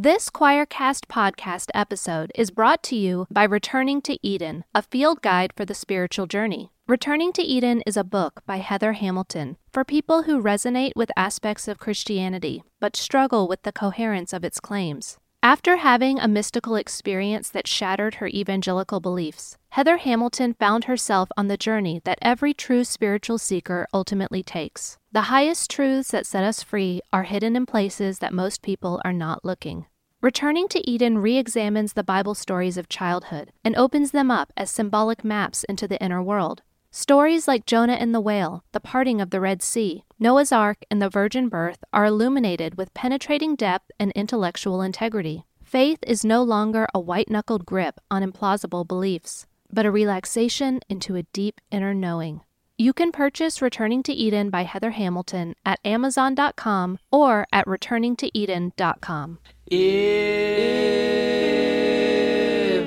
This 0.00 0.30
QuoirCast 0.30 1.06
podcast 1.06 1.70
episode 1.74 2.30
is 2.36 2.52
brought 2.52 2.84
to 2.84 2.94
you 2.94 3.26
by 3.32 3.42
Returning 3.42 4.00
to 4.02 4.16
Eden, 4.24 4.64
a 4.72 4.80
field 4.80 5.22
guide 5.22 5.52
for 5.56 5.64
the 5.64 5.74
spiritual 5.74 6.28
journey. 6.28 6.70
Returning 6.86 7.32
to 7.32 7.42
Eden 7.42 7.82
is 7.84 7.96
a 7.96 8.04
book 8.04 8.42
by 8.46 8.58
Heather 8.58 8.92
Hamilton 8.92 9.56
for 9.72 9.82
people 9.82 10.22
who 10.22 10.40
resonate 10.40 10.92
with 10.94 11.10
aspects 11.16 11.66
of 11.66 11.80
Christianity 11.80 12.62
but 12.78 12.94
struggle 12.94 13.48
with 13.48 13.62
the 13.62 13.72
coherence 13.72 14.32
of 14.32 14.44
its 14.44 14.60
claims. 14.60 15.18
After 15.42 15.78
having 15.78 16.20
a 16.20 16.28
mystical 16.28 16.76
experience 16.76 17.50
that 17.50 17.66
shattered 17.66 18.16
her 18.16 18.28
evangelical 18.28 19.00
beliefs, 19.00 19.56
Heather 19.70 19.96
Hamilton 19.96 20.54
found 20.54 20.84
herself 20.84 21.28
on 21.36 21.48
the 21.48 21.56
journey 21.56 22.00
that 22.04 22.20
every 22.22 22.54
true 22.54 22.84
spiritual 22.84 23.38
seeker 23.38 23.88
ultimately 23.92 24.44
takes. 24.44 24.97
The 25.10 25.22
highest 25.22 25.70
truths 25.70 26.10
that 26.10 26.26
set 26.26 26.44
us 26.44 26.62
free 26.62 27.00
are 27.14 27.22
hidden 27.22 27.56
in 27.56 27.64
places 27.64 28.18
that 28.18 28.34
most 28.34 28.60
people 28.60 29.00
are 29.06 29.12
not 29.12 29.42
looking. 29.42 29.86
Returning 30.20 30.68
to 30.68 30.86
Eden 30.86 31.16
re 31.16 31.38
examines 31.38 31.94
the 31.94 32.04
Bible 32.04 32.34
stories 32.34 32.76
of 32.76 32.90
childhood 32.90 33.50
and 33.64 33.74
opens 33.74 34.10
them 34.10 34.30
up 34.30 34.52
as 34.54 34.70
symbolic 34.70 35.24
maps 35.24 35.64
into 35.64 35.88
the 35.88 35.98
inner 36.02 36.22
world. 36.22 36.60
Stories 36.90 37.48
like 37.48 37.64
Jonah 37.64 37.94
and 37.94 38.14
the 38.14 38.20
whale, 38.20 38.64
the 38.72 38.80
parting 38.80 39.18
of 39.18 39.30
the 39.30 39.40
Red 39.40 39.62
Sea, 39.62 40.04
Noah's 40.18 40.52
Ark, 40.52 40.84
and 40.90 41.00
the 41.00 41.08
virgin 41.08 41.48
birth 41.48 41.82
are 41.90 42.04
illuminated 42.04 42.76
with 42.76 42.92
penetrating 42.92 43.56
depth 43.56 43.90
and 43.98 44.12
intellectual 44.12 44.82
integrity. 44.82 45.46
Faith 45.64 46.00
is 46.06 46.22
no 46.22 46.42
longer 46.42 46.86
a 46.92 47.00
white 47.00 47.30
knuckled 47.30 47.64
grip 47.64 47.98
on 48.10 48.22
implausible 48.22 48.86
beliefs, 48.86 49.46
but 49.72 49.86
a 49.86 49.90
relaxation 49.90 50.80
into 50.90 51.16
a 51.16 51.22
deep 51.32 51.62
inner 51.70 51.94
knowing. 51.94 52.42
You 52.80 52.92
can 52.92 53.10
purchase 53.10 53.60
Returning 53.60 54.04
to 54.04 54.12
Eden 54.12 54.50
by 54.50 54.62
Heather 54.62 54.92
Hamilton 54.92 55.56
at 55.66 55.80
Amazon.com 55.84 57.00
or 57.10 57.44
at 57.50 57.66
returningtoeden.com. 57.66 59.38
If 59.66 59.74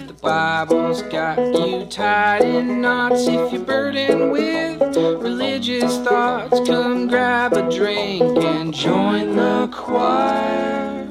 the 0.08 0.14
Bible's 0.14 1.02
got 1.02 1.40
you 1.40 1.86
tied 1.88 2.44
in 2.44 2.80
knots, 2.80 3.28
if 3.28 3.52
you're 3.52 3.66
burdened 3.66 4.32
with 4.32 4.96
religious 4.96 5.98
thoughts, 5.98 6.62
come 6.66 7.10
grab 7.10 7.52
a 7.52 7.70
drink 7.70 8.22
and 8.22 8.74
join 8.74 9.36
the 9.36 9.68
choir. 9.74 11.06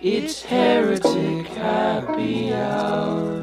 It's 0.00 0.40
Heretic 0.40 1.46
Happy 1.48 2.54
Hour. 2.54 3.33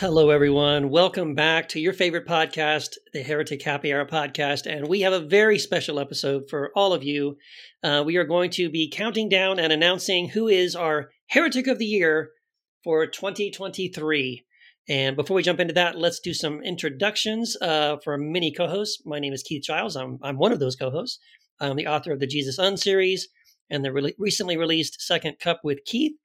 Hello, 0.00 0.30
everyone. 0.30 0.88
Welcome 0.88 1.34
back 1.34 1.68
to 1.68 1.78
your 1.78 1.92
favorite 1.92 2.26
podcast, 2.26 2.96
the 3.12 3.22
Heretic 3.22 3.60
Happy 3.60 3.92
Hour 3.92 4.06
podcast. 4.06 4.64
And 4.64 4.88
we 4.88 5.02
have 5.02 5.12
a 5.12 5.20
very 5.20 5.58
special 5.58 6.00
episode 6.00 6.44
for 6.48 6.70
all 6.74 6.94
of 6.94 7.04
you. 7.04 7.36
Uh, 7.82 8.02
we 8.06 8.16
are 8.16 8.24
going 8.24 8.48
to 8.52 8.70
be 8.70 8.88
counting 8.90 9.28
down 9.28 9.58
and 9.58 9.70
announcing 9.70 10.30
who 10.30 10.48
is 10.48 10.74
our 10.74 11.10
Heretic 11.28 11.66
of 11.66 11.78
the 11.78 11.84
Year 11.84 12.30
for 12.82 13.06
2023. 13.06 14.42
And 14.88 15.16
before 15.16 15.34
we 15.34 15.42
jump 15.42 15.60
into 15.60 15.74
that, 15.74 15.98
let's 15.98 16.20
do 16.20 16.32
some 16.32 16.62
introductions 16.62 17.58
uh, 17.60 17.98
for 18.02 18.16
mini 18.16 18.54
co 18.54 18.68
hosts. 18.68 19.02
My 19.04 19.18
name 19.18 19.34
is 19.34 19.42
Keith 19.42 19.64
Giles. 19.64 19.96
I'm, 19.96 20.18
I'm 20.22 20.38
one 20.38 20.52
of 20.52 20.60
those 20.60 20.76
co 20.76 20.90
hosts. 20.90 21.18
I'm 21.60 21.76
the 21.76 21.88
author 21.88 22.12
of 22.12 22.20
the 22.20 22.26
Jesus 22.26 22.58
Un 22.58 22.78
series 22.78 23.28
and 23.68 23.84
the 23.84 23.92
re- 23.92 24.14
recently 24.18 24.56
released 24.56 25.02
Second 25.02 25.38
Cup 25.40 25.60
with 25.62 25.84
Keith. 25.84 26.16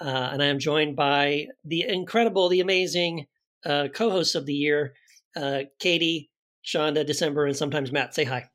Uh, 0.00 0.30
and 0.32 0.42
I 0.42 0.46
am 0.46 0.58
joined 0.58 0.96
by 0.96 1.46
the 1.64 1.84
incredible, 1.88 2.48
the 2.48 2.60
amazing 2.60 3.26
uh, 3.64 3.88
co 3.92 4.10
hosts 4.10 4.34
of 4.34 4.46
the 4.46 4.54
year, 4.54 4.94
uh, 5.36 5.60
Katie, 5.78 6.30
Shonda, 6.64 7.06
December, 7.06 7.46
and 7.46 7.56
sometimes 7.56 7.92
Matt. 7.92 8.14
Say 8.14 8.24
hi. 8.24 8.48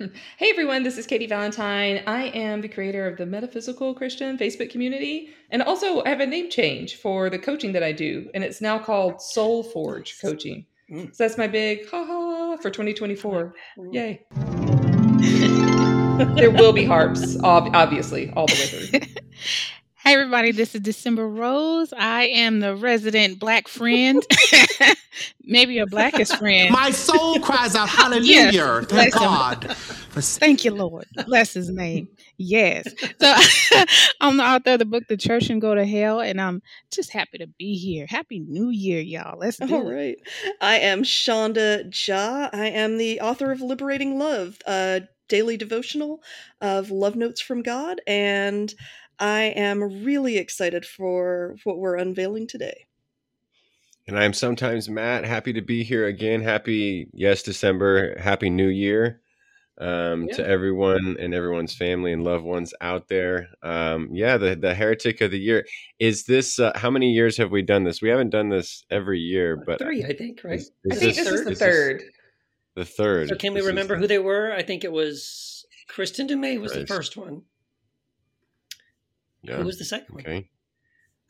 Hey 0.36 0.50
everyone, 0.50 0.84
this 0.84 0.96
is 0.96 1.08
Katie 1.08 1.26
Valentine. 1.26 2.04
I 2.06 2.26
am 2.26 2.60
the 2.60 2.68
creator 2.68 3.08
of 3.08 3.16
the 3.16 3.26
Metaphysical 3.26 3.94
Christian 3.94 4.38
Facebook 4.38 4.70
community, 4.70 5.30
and 5.50 5.60
also 5.60 6.04
I 6.04 6.10
have 6.10 6.20
a 6.20 6.26
name 6.26 6.50
change 6.50 6.94
for 6.94 7.28
the 7.28 7.38
coaching 7.38 7.72
that 7.72 7.82
I 7.82 7.90
do, 7.90 8.30
and 8.32 8.44
it's 8.44 8.60
now 8.60 8.78
called 8.78 9.20
Soul 9.20 9.64
Forge 9.64 10.20
Coaching. 10.20 10.66
Mm. 10.88 11.12
So 11.12 11.24
that's 11.24 11.36
my 11.36 11.48
big 11.48 11.90
ha 11.90 12.04
ha 12.04 12.56
for 12.58 12.70
2024. 12.70 13.54
Yay! 13.90 14.24
there 16.36 16.52
will 16.52 16.72
be 16.72 16.84
harps, 16.84 17.36
ob- 17.42 17.74
obviously, 17.74 18.32
all 18.36 18.46
the 18.46 18.54
way 18.54 18.66
through. 18.66 19.00
Hey 20.08 20.14
everybody, 20.14 20.52
this 20.52 20.74
is 20.74 20.80
December 20.80 21.28
Rose. 21.28 21.92
I 21.92 22.28
am 22.28 22.60
the 22.60 22.74
resident 22.74 23.38
black 23.38 23.68
friend. 23.68 24.22
Maybe 25.44 25.74
your 25.74 25.84
blackest 25.84 26.34
friend. 26.38 26.70
My 26.72 26.92
soul 26.92 27.38
cries 27.40 27.76
out 27.76 27.88
hallelujah. 27.90 28.50
Yes, 28.50 28.86
Thank 28.86 29.12
bless 29.12 29.14
him. 29.14 29.20
God. 29.20 29.76
Thank 30.14 30.64
you, 30.64 30.70
Lord. 30.70 31.04
Bless 31.26 31.52
his 31.52 31.68
name. 31.68 32.08
Yes. 32.38 32.90
So 33.20 33.34
I'm 34.22 34.38
the 34.38 34.44
author 34.44 34.72
of 34.72 34.78
the 34.78 34.86
book 34.86 35.04
The 35.10 35.18
Church 35.18 35.50
and 35.50 35.60
Go 35.60 35.74
to 35.74 35.84
Hell, 35.84 36.20
and 36.20 36.40
I'm 36.40 36.62
just 36.90 37.12
happy 37.12 37.36
to 37.36 37.46
be 37.46 37.76
here. 37.76 38.06
Happy 38.08 38.38
New 38.38 38.70
Year, 38.70 39.02
y'all. 39.02 39.38
Let's 39.38 39.58
do 39.58 39.74
All 39.74 39.90
it. 39.90 39.94
right. 39.94 40.16
I 40.62 40.78
am 40.78 41.02
Shonda 41.02 41.84
Ja. 42.08 42.48
I 42.50 42.68
am 42.68 42.96
the 42.96 43.20
author 43.20 43.52
of 43.52 43.60
Liberating 43.60 44.18
Love, 44.18 44.56
a 44.66 45.02
daily 45.28 45.58
devotional 45.58 46.22
of 46.62 46.90
love 46.90 47.14
notes 47.14 47.42
from 47.42 47.62
God, 47.62 48.00
and 48.06 48.74
I 49.18 49.42
am 49.56 50.04
really 50.04 50.36
excited 50.36 50.84
for 50.86 51.56
what 51.64 51.78
we're 51.78 51.96
unveiling 51.96 52.46
today. 52.46 52.86
And 54.06 54.18
I'm 54.18 54.32
sometimes 54.32 54.88
Matt. 54.88 55.24
Happy 55.24 55.52
to 55.52 55.60
be 55.60 55.82
here 55.82 56.06
again. 56.06 56.40
Happy, 56.40 57.08
yes, 57.12 57.42
December. 57.42 58.18
Happy 58.18 58.48
New 58.48 58.68
Year 58.68 59.20
um, 59.78 60.28
to 60.28 60.46
everyone 60.46 61.16
and 61.18 61.34
everyone's 61.34 61.74
family 61.74 62.12
and 62.12 62.24
loved 62.24 62.44
ones 62.44 62.72
out 62.80 63.08
there. 63.08 63.48
Um, 63.62 64.08
yeah, 64.12 64.38
the, 64.38 64.56
the 64.56 64.74
Heretic 64.74 65.20
of 65.20 65.30
the 65.30 65.38
Year. 65.38 65.66
Is 65.98 66.24
this, 66.24 66.58
uh, 66.58 66.72
how 66.74 66.90
many 66.90 67.12
years 67.12 67.36
have 67.36 67.50
we 67.50 67.60
done 67.60 67.84
this? 67.84 68.00
We 68.00 68.08
haven't 68.08 68.30
done 68.30 68.48
this 68.48 68.82
every 68.90 69.18
year, 69.20 69.62
but 69.66 69.78
Three, 69.78 70.04
I 70.04 70.14
think, 70.14 70.42
right? 70.42 70.60
is- 70.60 70.70
I 70.90 70.94
think 70.94 71.16
this 71.16 71.26
is 71.28 71.44
the 71.44 71.50
is 71.50 71.58
third. 71.58 72.02
the 72.76 72.84
third. 72.86 73.28
So 73.28 73.34
can 73.36 73.52
we 73.52 73.60
This 73.60 73.66
remember 73.66 73.96
who 73.96 74.06
they 74.06 74.18
were? 74.18 74.52
I 74.52 74.62
think 74.62 74.84
it 74.84 74.92
was 74.92 75.66
Kristin 75.90 76.26
Du 76.28 76.36
Mez 76.36 76.60
was 76.60 76.72
the 76.72 76.86
first 76.86 77.16
one. 77.16 77.42
Yeah. 79.42 79.56
Who 79.56 79.64
was 79.64 79.78
the 79.78 79.84
second 79.84 80.14
one? 80.14 80.24
Okay. 80.26 80.48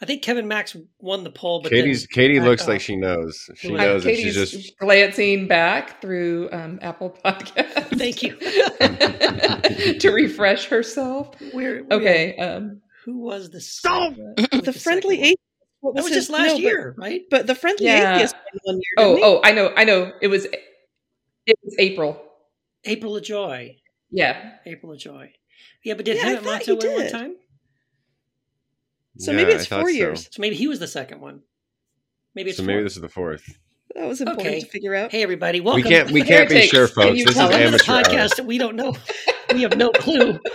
I 0.01 0.07
think 0.07 0.23
Kevin 0.23 0.47
Max 0.47 0.77
won 1.01 1.25
the 1.25 1.31
poll, 1.31 1.61
but 1.61 1.73
Katy's 1.73 2.03
then 2.03 2.09
Katie 2.13 2.39
looks 2.41 2.63
off. 2.63 2.69
like 2.69 2.81
she 2.81 2.95
knows. 2.95 3.51
She 3.57 3.69
Who- 3.69 3.77
I- 3.77 3.85
knows 3.85 4.05
Katie's 4.05 4.35
she's 4.35 4.51
just 4.53 4.79
glancing 4.79 5.49
back 5.49 6.01
through 6.01 6.51
um, 6.53 6.79
Apple 6.83 7.17
Podcast. 7.25 7.99
Thank 7.99 8.23
you. 8.23 8.37
to 9.99 10.11
refresh 10.11 10.67
herself. 10.67 11.35
Where, 11.53 11.83
Okay. 11.91 12.37
Um, 12.37 12.81
Who 13.05 13.19
was 13.19 13.51
the 13.51 13.61
Stop! 13.61 14.15
second- 14.15 14.49
who 14.53 14.61
The 14.63 14.73
friendly 14.73 15.17
second 15.17 15.19
one? 15.19 15.25
atheist. 15.25 15.39
That 15.83 16.05
was 16.05 16.07
his- 16.09 16.17
just 16.17 16.31
last 16.31 16.47
no, 16.49 16.55
but- 16.55 16.63
year, 16.63 16.95
right? 16.97 17.23
But, 17.31 17.47
the 17.49 17.55
friendly 17.57 17.87
Yeah. 17.87 18.15
atheist 18.17 18.37
one 18.63 18.77
year. 18.77 18.83
oh, 18.99 19.15
didn't 19.15 19.25
oh, 19.25 19.41
I 19.45 19.53
know, 19.53 19.73
I 19.77 19.85
know. 19.85 20.13
It 20.23 20.29
was, 20.29 20.45
it 20.45 21.57
was 21.65 21.75
April. 21.79 22.23
April 22.85 23.15
Ajoy. 23.15 23.77
Yeah. 24.11 24.53
April 24.65 24.93
Ajoy. 24.93 25.31
Yeah, 25.85 25.95
but 25.95 26.05
did 26.05 26.17
Yeah, 26.19 26.23
I 26.23 26.35
Hemant 26.37 26.43
thought 26.43 26.45
Mehta 26.45 26.65
he 26.65 26.73
win 26.77 26.93
one 26.95 27.03
did. 27.03 27.11
time? 27.13 27.37
So 29.19 29.33
Yeah, 29.33 29.39
maybe 29.39 29.53
it's 29.53 29.67
thought 29.67 29.81
four 29.81 29.91
so. 29.91 29.97
years. 29.97 30.29
So 30.31 30.41
maybe 30.41 30.57
he 30.57 30.69
was 30.69 30.79
the 30.79 30.87
second 30.87 31.21
one. 31.21 31.43
Maybe 32.35 32.51
it's 32.51 32.59
So 32.59 32.63
maybe 32.65 32.83
this 32.83 32.95
is 32.97 33.03
the 33.03 33.09
fourth. 33.09 33.59
That 33.95 34.07
was 34.07 34.21
important 34.21 34.47
Okay. 34.47 34.61
to 34.61 34.67
figure 34.67 34.95
out. 34.95 35.11
Hey 35.11 35.23
everybody, 35.23 35.61
welcome. 35.61 35.83
We 35.83 35.89
can't. 35.89 36.11
We 36.11 36.23
can't 36.23 36.49
be 36.49 36.63
sure, 36.69 36.87
folks. 36.87 37.19
you 37.19 37.25
This 37.25 37.33
is 37.33 37.37
tell 37.37 37.47
us 37.49 37.53
welcome 37.55 37.69
amateur 37.69 37.93
hour. 37.93 38.03
podcast 38.05 38.37
that 38.37 38.47
we 38.47 38.59
don't 38.59 38.77
know. 38.77 38.95
we 39.53 39.63
have 39.63 39.77
no 39.77 39.91
clue. 39.91 40.39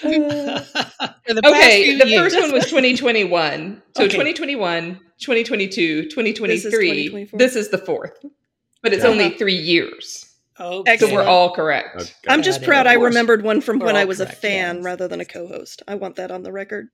For 0.00 1.34
the 1.34 1.42
Okay, 1.46 1.96
the 1.96 2.06
years. 2.08 2.34
first 2.34 2.40
one 2.40 2.52
was 2.52 2.64
2021. 2.66 3.82
So 3.96 4.02
Okay. 4.04 4.10
2021, 4.12 5.00
2022, 5.20 6.02
2023. 6.10 6.70
2024. 7.08 7.38
This 7.38 7.56
is 7.56 7.68
the 7.70 7.78
fourth. 7.78 8.12
But 8.82 8.92
it's 8.92 9.04
Yeah. 9.04 9.10
only 9.10 9.30
three 9.30 9.54
years. 9.54 10.26
Okay. 10.60 10.96
So 10.98 11.12
we're 11.12 11.22
all 11.24 11.52
correct. 11.54 11.96
Okay. 11.96 12.10
I'm 12.28 12.42
just 12.42 12.60
Got 12.60 12.66
proud 12.66 12.86
I 12.86 12.96
course. 12.96 13.06
remembered 13.08 13.42
one 13.42 13.60
from 13.60 13.78
We're 13.78 13.86
when 13.86 13.96
I 13.96 14.04
was 14.04 14.18
correct, 14.18 14.32
a 14.32 14.36
fan 14.36 14.76
yes. 14.76 14.84
rather 14.84 15.08
than 15.08 15.20
a 15.20 15.24
co-host. 15.24 15.82
I 15.88 15.94
want 15.96 16.16
that 16.16 16.30
on 16.30 16.42
the 16.42 16.52
record. 16.52 16.88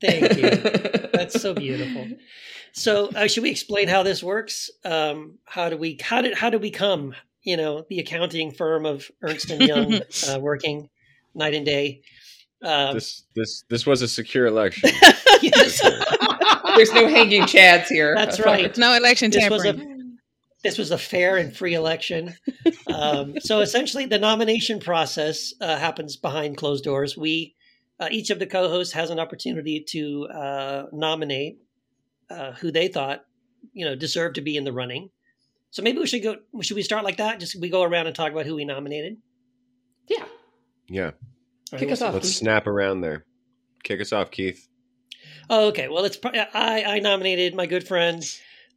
Thank 0.00 0.36
you. 0.36 0.50
That's 1.12 1.40
so 1.40 1.52
beautiful. 1.54 2.08
So, 2.72 3.08
uh, 3.14 3.26
should 3.26 3.42
we 3.42 3.50
explain 3.50 3.88
how 3.88 4.02
this 4.02 4.22
works? 4.22 4.70
Um, 4.84 5.38
how 5.44 5.68
do 5.68 5.76
we 5.76 5.98
how 6.00 6.22
did 6.22 6.34
how 6.36 6.50
did 6.50 6.62
we 6.62 6.70
come? 6.70 7.14
You 7.42 7.56
know, 7.56 7.84
the 7.88 7.98
accounting 7.98 8.52
firm 8.52 8.86
of 8.86 9.10
Ernst 9.22 9.50
and 9.50 9.62
Young, 9.62 9.94
uh, 10.28 10.38
working 10.40 10.88
night 11.34 11.54
and 11.54 11.66
day. 11.66 12.02
Um, 12.62 12.94
This 12.94 13.24
this 13.34 13.64
this 13.68 13.86
was 13.86 14.02
a 14.02 14.08
secure 14.08 14.46
election. 14.46 14.90
yes, 15.42 15.80
There's 16.76 16.92
no 16.92 17.08
hanging 17.08 17.42
chads 17.42 17.86
here. 17.86 18.14
That's 18.14 18.38
right. 18.40 18.76
no 18.76 18.94
election 18.94 19.30
this 19.30 19.48
was 19.50 19.62
tampering. 19.62 19.89
a 19.89 19.89
this 20.62 20.78
was 20.78 20.90
a 20.90 20.98
fair 20.98 21.36
and 21.36 21.56
free 21.56 21.74
election. 21.74 22.34
Um, 22.86 23.40
so 23.40 23.60
essentially, 23.60 24.06
the 24.06 24.18
nomination 24.18 24.80
process 24.80 25.54
uh, 25.60 25.78
happens 25.78 26.16
behind 26.16 26.56
closed 26.56 26.84
doors. 26.84 27.16
We 27.16 27.54
uh, 27.98 28.08
each 28.10 28.30
of 28.30 28.38
the 28.38 28.46
co-hosts 28.46 28.92
has 28.94 29.10
an 29.10 29.18
opportunity 29.18 29.84
to 29.88 30.26
uh, 30.26 30.86
nominate 30.92 31.58
uh, 32.30 32.52
who 32.52 32.70
they 32.70 32.88
thought 32.88 33.24
you 33.72 33.84
know 33.84 33.94
deserved 33.94 34.36
to 34.36 34.40
be 34.40 34.56
in 34.56 34.64
the 34.64 34.72
running. 34.72 35.10
So 35.70 35.82
maybe 35.82 35.98
we 35.98 36.06
should 36.06 36.22
go. 36.22 36.36
Should 36.62 36.76
we 36.76 36.82
start 36.82 37.04
like 37.04 37.18
that? 37.18 37.40
Just 37.40 37.60
we 37.60 37.70
go 37.70 37.82
around 37.82 38.06
and 38.06 38.16
talk 38.16 38.32
about 38.32 38.46
who 38.46 38.56
we 38.56 38.64
nominated. 38.64 39.18
Yeah. 40.08 40.24
yeah. 40.88 41.10
Kick 41.78 41.92
us 41.92 42.02
off. 42.02 42.14
Let's 42.14 42.28
Keith. 42.28 42.38
snap 42.38 42.66
around 42.66 43.02
there. 43.02 43.24
Kick 43.84 44.00
us 44.00 44.12
off, 44.12 44.30
Keith. 44.30 44.66
Oh, 45.48 45.68
okay. 45.68 45.88
Well, 45.88 46.04
it's 46.04 46.18
I 46.24 46.84
I 46.84 46.98
nominated 46.98 47.54
my 47.54 47.66
good 47.66 47.86
friend 47.86 48.22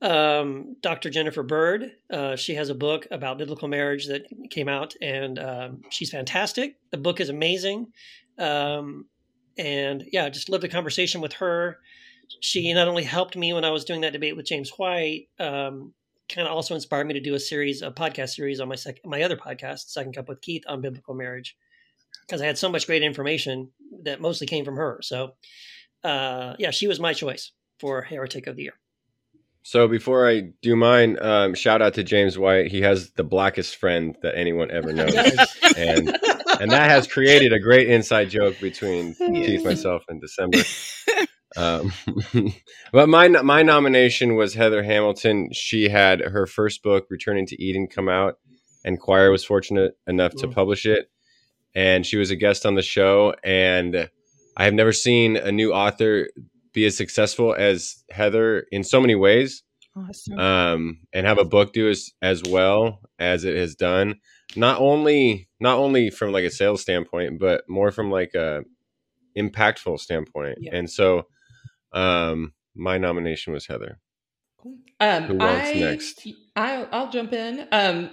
um, 0.03 0.75
Dr. 0.81 1.09
Jennifer 1.09 1.44
Bird. 1.44 1.94
Uh, 2.11 2.35
she 2.35 2.55
has 2.55 2.69
a 2.69 2.75
book 2.75 3.07
about 3.09 3.38
biblical 3.38 3.69
marriage 3.69 4.07
that 4.07 4.23
came 4.51 4.67
out, 4.67 4.95
and 5.01 5.39
um, 5.39 5.81
she's 5.89 6.11
fantastic. 6.11 6.75
The 6.91 6.97
book 6.97 7.21
is 7.21 7.29
amazing, 7.29 7.88
um, 8.38 9.05
and 9.57 10.03
yeah, 10.11 10.27
just 10.29 10.50
loved 10.50 10.63
the 10.63 10.69
conversation 10.69 11.21
with 11.21 11.33
her. 11.33 11.79
She 12.41 12.73
not 12.73 12.89
only 12.89 13.03
helped 13.03 13.38
me 13.38 13.53
when 13.53 13.63
I 13.63 13.71
was 13.71 13.85
doing 13.85 14.01
that 14.01 14.13
debate 14.13 14.35
with 14.35 14.45
James 14.45 14.71
White, 14.71 15.29
um, 15.39 15.94
kind 16.27 16.47
of 16.47 16.53
also 16.53 16.75
inspired 16.75 17.07
me 17.07 17.13
to 17.13 17.21
do 17.21 17.35
a 17.35 17.39
series, 17.39 17.81
a 17.81 17.89
podcast 17.89 18.31
series 18.31 18.59
on 18.59 18.67
my 18.67 18.75
sec- 18.75 19.06
my 19.06 19.23
other 19.23 19.38
podcast, 19.38 19.89
Second 19.89 20.15
Cup 20.15 20.27
with 20.27 20.41
Keith, 20.41 20.63
on 20.67 20.81
biblical 20.81 21.13
marriage, 21.13 21.56
because 22.27 22.41
I 22.41 22.45
had 22.45 22.57
so 22.57 22.69
much 22.69 22.88
great 22.88 23.03
information 23.03 23.71
that 24.03 24.19
mostly 24.19 24.47
came 24.47 24.65
from 24.65 24.75
her. 24.75 24.99
So, 25.01 25.35
uh, 26.03 26.56
yeah, 26.59 26.71
she 26.71 26.88
was 26.88 26.99
my 26.99 27.13
choice 27.13 27.53
for 27.79 28.01
Heretic 28.01 28.47
of 28.47 28.57
the 28.57 28.63
Year. 28.63 28.73
So 29.65 29.88
before 29.88 30.27
I 30.30 30.42
do 30.62 30.75
mine, 30.75 31.18
um, 31.21 31.54
shout 31.56 31.81
out 31.81 31.94
to 31.95 32.04
James 32.04 32.38
White. 32.38 32.68
He 32.68 32.81
has 32.81 33.12
the 33.12 33.24
blackest 33.24 33.77
friend 33.77 34.15
that 34.21 34.36
anyone 34.38 34.69
ever 34.71 34.92
knows, 34.92 35.15
and 35.77 36.10
and 36.60 36.71
that 36.71 36.89
has 36.89 37.07
created 37.07 37.54
a 37.54 37.60
great 37.60 37.89
inside 37.89 38.30
joke 38.30 38.60
between 38.60 39.15
Keith, 39.15 39.63
myself, 39.63 40.04
and 40.10 40.19
December. 40.21 40.60
Um, 41.56 41.94
but 42.92 43.07
my 43.07 43.30
my 43.30 43.63
nomination 43.63 44.36
was 44.36 44.54
Heather 44.54 44.83
Hamilton. 44.83 45.50
She 45.54 45.88
had 45.88 46.19
her 46.19 46.45
first 46.45 46.83
book, 46.83 47.06
Returning 47.09 47.45
to 47.48 47.62
Eden, 47.63 47.88
come 47.88 48.09
out, 48.09 48.39
and 48.83 49.00
Quoir 49.00 49.31
was 49.31 49.45
fortunate 49.45 49.98
enough 50.07 50.33
to 50.36 50.48
Mm. 50.48 50.54
publish 50.54 50.86
it. 50.86 51.09
And 51.75 52.06
she 52.06 52.18
was 52.18 52.31
a 52.31 52.36
guest 52.36 52.66
on 52.66 52.75
the 52.75 52.81
show, 52.81 53.33
and 53.44 54.09
I 54.57 54.66
have 54.66 54.74
never 54.74 54.92
seen 54.94 55.38
a 55.38 55.51
new 55.51 55.74
author 55.74 56.27
be 56.73 56.85
as 56.85 56.97
successful 56.97 57.53
as 57.53 58.03
Heather 58.09 58.65
in 58.71 58.83
so 58.83 58.99
many 58.99 59.15
ways 59.15 59.63
Awesome. 59.95 60.39
um, 60.39 60.99
and 61.13 61.25
have 61.25 61.37
a 61.37 61.45
book 61.45 61.73
do 61.73 61.89
as 61.89 62.11
as 62.21 62.41
well 62.43 63.01
as 63.19 63.43
it 63.43 63.55
has 63.55 63.75
done. 63.75 64.15
Not 64.55 64.79
only 64.79 65.49
not 65.59 65.77
only 65.77 66.09
from 66.09 66.31
like 66.31 66.45
a 66.45 66.51
sales 66.51 66.81
standpoint, 66.81 67.39
but 67.39 67.67
more 67.69 67.91
from 67.91 68.11
like 68.11 68.33
a 68.33 68.63
impactful 69.37 69.99
standpoint. 69.99 70.57
Yeah. 70.61 70.75
And 70.75 70.89
so, 70.89 71.27
um, 71.91 72.53
my 72.75 72.97
nomination 72.97 73.53
was 73.53 73.65
Heather. 73.65 73.99
Um, 74.99 75.23
Who 75.23 75.35
wants 75.35 75.69
I, 75.69 75.73
next? 75.73 76.27
I'll, 76.55 76.87
I'll 76.91 77.11
jump 77.11 77.33
in. 77.33 77.67
Um, 77.71 78.09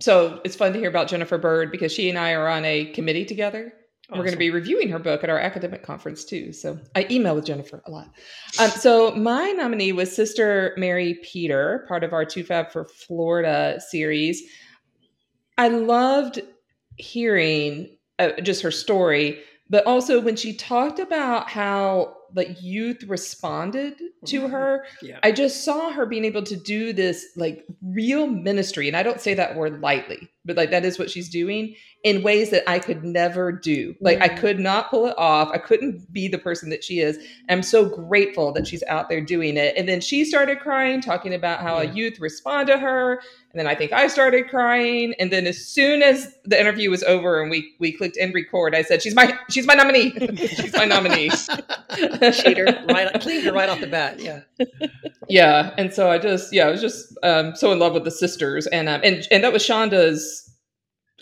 so 0.00 0.40
it's 0.44 0.56
fun 0.56 0.72
to 0.72 0.78
hear 0.78 0.88
about 0.88 1.08
Jennifer 1.08 1.38
Bird 1.38 1.70
because 1.70 1.92
she 1.92 2.08
and 2.10 2.18
I 2.18 2.32
are 2.34 2.48
on 2.48 2.64
a 2.64 2.86
committee 2.86 3.24
together. 3.24 3.72
We're 4.10 4.18
going 4.18 4.32
to 4.32 4.36
be 4.36 4.50
reviewing 4.50 4.90
her 4.90 4.98
book 4.98 5.24
at 5.24 5.30
our 5.30 5.38
academic 5.38 5.82
conference 5.82 6.24
too. 6.24 6.52
So 6.52 6.78
I 6.94 7.06
email 7.10 7.34
with 7.34 7.46
Jennifer 7.46 7.82
a 7.86 7.90
lot. 7.90 8.10
Um, 8.58 8.70
so 8.70 9.12
my 9.12 9.50
nominee 9.52 9.92
was 9.92 10.14
Sister 10.14 10.74
Mary 10.76 11.18
Peter, 11.22 11.84
part 11.88 12.04
of 12.04 12.12
our 12.12 12.24
Two 12.24 12.44
Fab 12.44 12.70
for 12.70 12.84
Florida 12.84 13.80
series. 13.80 14.42
I 15.56 15.68
loved 15.68 16.40
hearing 16.96 17.96
uh, 18.18 18.32
just 18.42 18.62
her 18.62 18.70
story, 18.70 19.40
but 19.70 19.86
also 19.86 20.20
when 20.20 20.36
she 20.36 20.54
talked 20.54 20.98
about 20.98 21.48
how 21.48 22.16
like 22.34 22.60
youth 22.60 23.04
responded 23.04 23.94
to 24.26 24.48
her 24.48 24.84
Yeah. 25.00 25.20
I 25.22 25.30
just 25.32 25.64
saw 25.64 25.92
her 25.92 26.04
being 26.04 26.24
able 26.24 26.42
to 26.42 26.56
do 26.56 26.92
this 26.92 27.24
like 27.36 27.64
real 27.80 28.26
ministry. 28.26 28.88
And 28.88 28.96
I 28.96 29.02
don't 29.02 29.20
say 29.20 29.34
that 29.34 29.56
word 29.56 29.80
lightly, 29.80 30.28
but 30.44 30.56
like 30.56 30.70
that 30.70 30.84
is 30.84 30.98
what 30.98 31.10
she's 31.10 31.28
doing 31.28 31.74
in 32.04 32.22
ways 32.22 32.50
that 32.50 32.68
I 32.68 32.78
could 32.78 33.02
never 33.02 33.50
do. 33.50 33.94
Like 34.00 34.20
I 34.20 34.28
could 34.28 34.60
not 34.60 34.90
pull 34.90 35.06
it 35.06 35.14
off. 35.16 35.50
I 35.52 35.58
couldn't 35.58 36.12
be 36.12 36.28
the 36.28 36.36
person 36.38 36.68
that 36.70 36.84
she 36.84 37.00
is. 37.00 37.18
I'm 37.48 37.62
so 37.62 37.86
grateful 37.88 38.52
that 38.52 38.66
she's 38.66 38.82
out 38.88 39.08
there 39.08 39.22
doing 39.22 39.56
it. 39.56 39.74
And 39.76 39.88
then 39.88 40.02
she 40.02 40.24
started 40.24 40.60
crying, 40.60 41.00
talking 41.00 41.32
about 41.32 41.60
how 41.60 41.80
Yeah. 41.80 41.90
a 41.90 41.94
youth 41.94 42.20
respond 42.20 42.68
to 42.68 42.78
her. 42.78 43.22
And 43.52 43.58
then 43.60 43.66
I 43.66 43.74
think 43.74 43.92
I 43.92 44.08
started 44.08 44.48
crying. 44.50 45.14
And 45.18 45.32
then 45.32 45.46
as 45.46 45.64
soon 45.66 46.02
as 46.02 46.34
the 46.44 46.60
interview 46.60 46.90
was 46.90 47.02
over 47.04 47.40
and 47.40 47.50
we 47.50 47.72
we 47.78 47.92
clicked 47.92 48.18
end 48.20 48.34
record, 48.34 48.74
I 48.74 48.82
said, 48.82 49.00
She's 49.02 49.14
my 49.14 49.38
she's 49.50 49.66
my 49.66 49.74
nominee. 49.74 50.10
she's 50.36 50.74
my 50.74 50.84
nominee. 50.84 51.30
Cheater. 52.32 52.64
right, 52.88 53.14
right 53.52 53.68
off 53.68 53.80
the 53.80 53.88
bat. 53.90 54.20
Yeah. 54.20 54.40
yeah 55.28 55.74
and 55.78 55.92
so 55.92 56.10
i 56.10 56.18
just 56.18 56.52
yeah 56.52 56.66
i 56.66 56.70
was 56.70 56.80
just 56.80 57.16
um 57.22 57.54
so 57.56 57.72
in 57.72 57.78
love 57.78 57.94
with 57.94 58.04
the 58.04 58.10
sisters 58.10 58.66
and 58.68 58.88
um 58.88 59.00
and 59.04 59.26
and 59.30 59.42
that 59.42 59.52
was 59.52 59.62
shonda's 59.62 60.33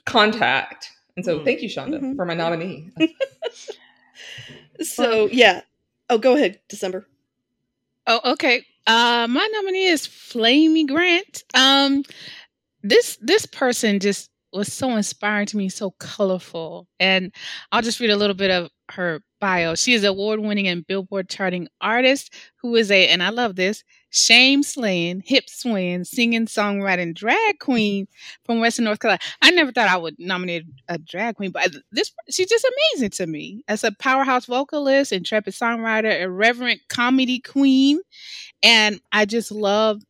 contact 0.07 0.91
and 1.17 1.25
so 1.25 1.39
Mm. 1.39 1.45
thank 1.45 1.63
you 1.63 1.69
shonda 1.69 2.01
Mhm. 2.01 2.17
for 2.17 2.25
my 2.25 2.35
nominee 2.35 2.91
So 4.81 5.29
yeah. 5.31 5.63
Oh, 6.11 6.19
go 6.19 6.35
ahead, 6.37 6.61
December. 6.69 7.07
Oh, 8.07 8.33
okay. 8.33 8.65
Uh, 8.87 9.27
my 9.31 9.49
nominee 9.53 9.87
is 9.87 10.07
Flamy 10.07 10.85
Grant. 10.85 11.45
Um, 11.55 12.05
this 12.83 13.17
this 13.21 13.47
person 13.47 14.01
just 14.01 14.29
was 14.53 14.73
so 14.73 14.91
inspiring 14.97 15.47
to 15.47 15.57
me, 15.57 15.69
so 15.69 15.93
colorful, 15.93 16.89
and 17.01 17.33
I'll 17.71 17.81
just 17.83 18.01
read 18.01 18.11
a 18.11 18.17
little 18.17 18.35
bit 18.35 18.51
of 18.51 18.71
her 18.95 19.21
bio. 19.41 19.75
She 19.75 19.95
is 19.95 20.05
award-winning 20.05 20.69
and 20.69 20.87
Billboard 20.87 21.29
charting 21.29 21.69
artist 21.81 22.33
who 22.61 22.77
is 22.77 22.91
a, 22.91 23.09
and 23.09 23.23
I 23.23 23.31
love 23.31 23.57
this, 23.57 23.83
shame 24.11 24.63
slaying, 24.63 25.23
hip 25.25 25.45
swaying, 25.49 26.05
singing, 26.05 26.47
songwriting 26.47 27.15
drag 27.15 27.59
queen 27.59 28.07
from 28.45 28.61
Western 28.61 28.85
North 28.85 29.01
Carolina. 29.01 29.21
I 29.41 29.51
never 29.51 29.73
thought 29.73 29.89
I 29.89 29.97
would 29.97 30.17
nominate 30.19 30.65
a 30.89 30.99
drag 30.99 31.37
queen, 31.37 31.51
but 31.51 31.75
this 31.91 32.13
she's 32.31 32.49
just 32.49 32.67
amazing 32.95 33.11
to 33.11 33.27
me 33.27 33.65
as 33.69 33.83
a 33.83 33.93
powerhouse 33.99 34.47
vocalist, 34.47 35.13
intrepid 35.13 35.55
songwriter, 35.55 36.21
irreverent 36.21 36.81
comedy 36.89 37.41
queen, 37.41 38.01
and 38.63 39.01
I 39.11 39.25
just 39.25 39.51
love 39.51 40.03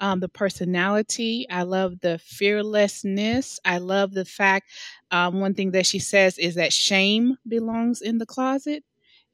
um, 0.00 0.20
the 0.20 0.28
personality. 0.28 1.46
I 1.50 1.62
love 1.64 2.00
the 2.00 2.18
fearlessness. 2.18 3.60
I 3.64 3.78
love 3.78 4.12
the 4.14 4.26
fact. 4.26 4.70
Um, 5.12 5.40
one 5.40 5.54
thing 5.54 5.72
that 5.72 5.86
she 5.86 6.00
says 6.00 6.38
is 6.38 6.56
that 6.56 6.72
shame 6.72 7.36
belongs 7.48 8.02
in 8.02 8.18
the 8.18 8.26
closet, 8.26 8.84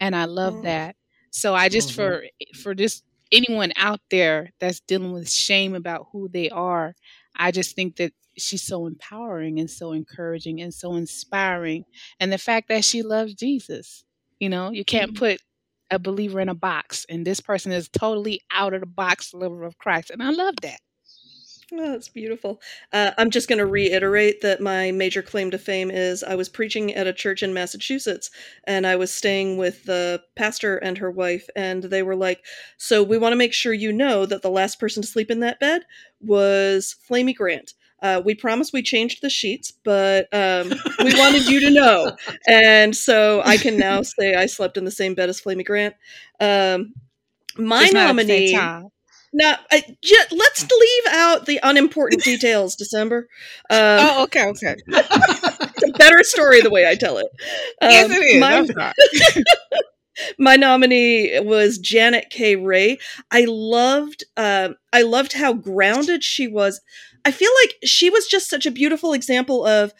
and 0.00 0.16
I 0.16 0.26
love 0.26 0.62
that. 0.62 0.96
So 1.30 1.54
I 1.54 1.68
just 1.68 1.92
Mhm. 1.92 1.94
for 1.94 2.24
for 2.54 2.74
just 2.74 3.04
anyone 3.32 3.72
out 3.76 4.00
there 4.10 4.52
that's 4.60 4.80
dealing 4.80 5.12
with 5.12 5.30
shame 5.30 5.74
about 5.74 6.08
who 6.12 6.28
they 6.28 6.50
are, 6.50 6.94
I 7.36 7.50
just 7.52 7.74
think 7.76 7.96
that 7.96 8.12
she's 8.38 8.62
so 8.62 8.86
empowering 8.86 9.58
and 9.60 9.70
so 9.70 9.92
encouraging 9.92 10.60
and 10.60 10.72
so 10.74 10.94
inspiring. 10.94 11.84
And 12.20 12.32
the 12.32 12.38
fact 12.38 12.68
that 12.68 12.84
she 12.84 13.02
loves 13.02 13.34
Jesus, 13.34 14.04
you 14.40 14.48
know, 14.48 14.70
you 14.70 14.84
can't 14.84 15.14
put 15.14 15.40
a 15.90 15.98
believer 15.98 16.40
in 16.40 16.48
a 16.48 16.54
box, 16.54 17.06
and 17.08 17.26
this 17.26 17.40
person 17.40 17.72
is 17.72 17.88
totally 17.88 18.40
out 18.50 18.74
of 18.74 18.80
the 18.80 18.86
box 18.86 19.32
lover 19.34 19.64
of 19.64 19.78
Christ, 19.78 20.10
and 20.10 20.22
I 20.22 20.30
love 20.30 20.54
that. 20.62 20.80
Oh, 21.72 21.90
that's 21.90 22.08
beautiful. 22.08 22.60
Uh, 22.92 23.10
I'm 23.18 23.30
just 23.30 23.48
going 23.48 23.58
to 23.58 23.66
reiterate 23.66 24.40
that 24.42 24.60
my 24.60 24.92
major 24.92 25.20
claim 25.20 25.50
to 25.50 25.58
fame 25.58 25.90
is 25.90 26.22
I 26.22 26.36
was 26.36 26.48
preaching 26.48 26.94
at 26.94 27.08
a 27.08 27.12
church 27.12 27.42
in 27.42 27.52
Massachusetts 27.52 28.30
and 28.64 28.86
I 28.86 28.94
was 28.94 29.12
staying 29.12 29.56
with 29.56 29.82
the 29.82 30.22
pastor 30.36 30.76
and 30.76 30.96
her 30.98 31.10
wife, 31.10 31.48
and 31.56 31.82
they 31.82 32.04
were 32.04 32.14
like, 32.14 32.44
So 32.78 33.02
we 33.02 33.18
want 33.18 33.32
to 33.32 33.36
make 33.36 33.52
sure 33.52 33.72
you 33.72 33.92
know 33.92 34.26
that 34.26 34.42
the 34.42 34.50
last 34.50 34.78
person 34.78 35.02
to 35.02 35.08
sleep 35.08 35.28
in 35.28 35.40
that 35.40 35.58
bed 35.58 35.82
was 36.20 36.94
Flamy 37.02 37.32
Grant. 37.32 37.74
Uh, 38.02 38.20
we 38.24 38.34
promised 38.34 38.72
we 38.72 38.82
changed 38.82 39.22
the 39.22 39.30
sheets, 39.30 39.72
but 39.84 40.28
um, 40.32 40.68
we 41.02 41.14
wanted 41.18 41.46
you 41.48 41.60
to 41.60 41.70
know. 41.70 42.16
And 42.48 42.94
so 42.94 43.42
I 43.44 43.56
can 43.56 43.76
now 43.78 44.02
say 44.02 44.34
I 44.34 44.46
slept 44.46 44.76
in 44.76 44.84
the 44.84 44.90
same 44.90 45.14
bed 45.14 45.28
as 45.28 45.40
Flamy 45.40 45.64
Grant. 45.64 45.94
Um, 46.40 46.94
my 47.58 47.80
Just 47.82 47.94
not 47.94 48.10
at 48.10 48.16
the 48.16 48.22
same 48.22 48.28
nominee. 48.28 48.52
time. 48.52 48.88
No, 49.32 49.54
I, 49.70 49.82
let's 50.32 50.62
leave 50.70 51.02
out 51.10 51.46
the 51.46 51.60
unimportant 51.62 52.22
details, 52.22 52.76
December. 52.76 53.28
Um, 53.70 53.78
Oh, 54.00 54.22
okay, 54.24 54.46
okay. 54.48 54.76
It's 54.88 55.82
a 55.94 55.98
better 55.98 56.22
story 56.22 56.62
the 56.62 56.70
way 56.70 56.88
I 56.88 56.94
tell 56.94 57.18
it. 57.18 57.26
yes, 57.82 58.06
Um, 58.06 58.12
it 58.12 58.24
is. 58.24 58.74
My, 58.74 58.92
my 60.38 60.56
nominee 60.56 61.38
was 61.40 61.76
Janet 61.78 62.26
K. 62.30 62.56
Ray. 62.56 62.98
I 63.30 63.44
loved, 63.46 64.24
um, 64.38 64.76
I 64.92 65.02
loved 65.02 65.34
how 65.34 65.52
grounded 65.52 66.24
she 66.24 66.48
was. 66.48 66.80
I 67.26 67.32
feel 67.32 67.50
like 67.64 67.74
she 67.84 68.08
was 68.08 68.28
just 68.28 68.48
such 68.48 68.66
a 68.66 68.70
beautiful 68.70 69.12
example 69.12 69.66
of, 69.66 69.92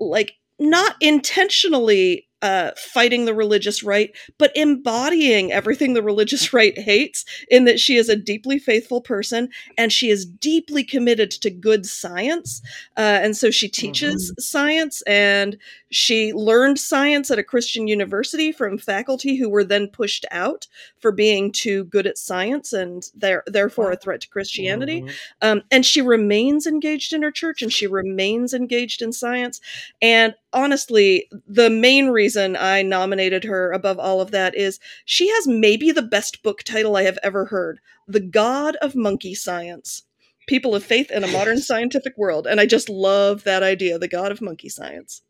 like, 0.00 0.32
not 0.58 0.96
intentionally 1.02 2.26
uh, 2.40 2.70
fighting 2.74 3.26
the 3.26 3.34
religious 3.34 3.82
right, 3.82 4.16
but 4.38 4.50
embodying 4.56 5.52
everything 5.52 5.92
the 5.92 6.02
religious 6.02 6.52
right 6.54 6.78
hates. 6.78 7.26
In 7.50 7.66
that 7.66 7.78
she 7.78 7.96
is 7.96 8.08
a 8.08 8.16
deeply 8.16 8.58
faithful 8.58 9.02
person 9.02 9.50
and 9.76 9.92
she 9.92 10.08
is 10.08 10.24
deeply 10.24 10.82
committed 10.82 11.30
to 11.32 11.50
good 11.50 11.84
science, 11.84 12.62
uh, 12.96 13.20
and 13.22 13.36
so 13.36 13.50
she 13.50 13.68
teaches 13.68 14.32
science 14.38 15.02
and 15.02 15.58
she 15.90 16.32
learned 16.32 16.78
science 16.78 17.30
at 17.30 17.38
a 17.38 17.44
Christian 17.44 17.88
university 17.88 18.52
from 18.52 18.78
faculty 18.78 19.36
who 19.36 19.48
were 19.48 19.64
then 19.64 19.88
pushed 19.88 20.24
out 20.30 20.68
for 20.98 21.10
being 21.10 21.50
too 21.50 21.84
good 21.84 22.06
at 22.06 22.16
science 22.16 22.72
and 22.72 23.10
there, 23.14 23.42
therefore 23.46 23.90
a 23.90 23.96
threat 23.96 24.20
to 24.20 24.28
Christianity. 24.28 25.04
Um, 25.42 25.62
and 25.70 25.84
she 25.84 26.00
remains 26.00 26.66
engaged 26.66 27.12
in 27.12 27.22
her 27.22 27.32
church 27.32 27.60
and 27.60 27.72
she 27.72 27.88
remains 27.88 28.54
engaged 28.54 29.02
in 29.02 29.12
science. 29.12 29.60
And 30.00 30.34
honestly, 30.52 31.28
the 31.48 31.70
main 31.70 32.08
reason 32.08 32.56
I 32.56 32.82
nominated 32.82 33.42
her 33.44 33.72
above 33.72 33.98
all 33.98 34.20
of 34.20 34.30
that 34.30 34.54
is 34.54 34.78
she 35.04 35.28
has 35.28 35.48
maybe 35.48 35.90
the 35.90 36.02
best 36.02 36.42
book 36.44 36.62
title 36.62 36.96
I 36.96 37.02
have 37.02 37.18
ever 37.22 37.46
heard 37.46 37.80
The 38.06 38.20
God 38.20 38.76
of 38.76 38.94
Monkey 38.94 39.34
Science. 39.34 40.04
People 40.46 40.74
of 40.74 40.84
Faith 40.84 41.10
in 41.10 41.22
a 41.22 41.28
Modern 41.28 41.58
Scientific 41.60 42.16
World. 42.16 42.46
And 42.46 42.60
I 42.60 42.66
just 42.66 42.88
love 42.88 43.44
that 43.44 43.62
idea, 43.62 43.98
The 43.98 44.08
God 44.08 44.32
of 44.32 44.40
Monkey 44.40 44.68
Science. 44.68 45.22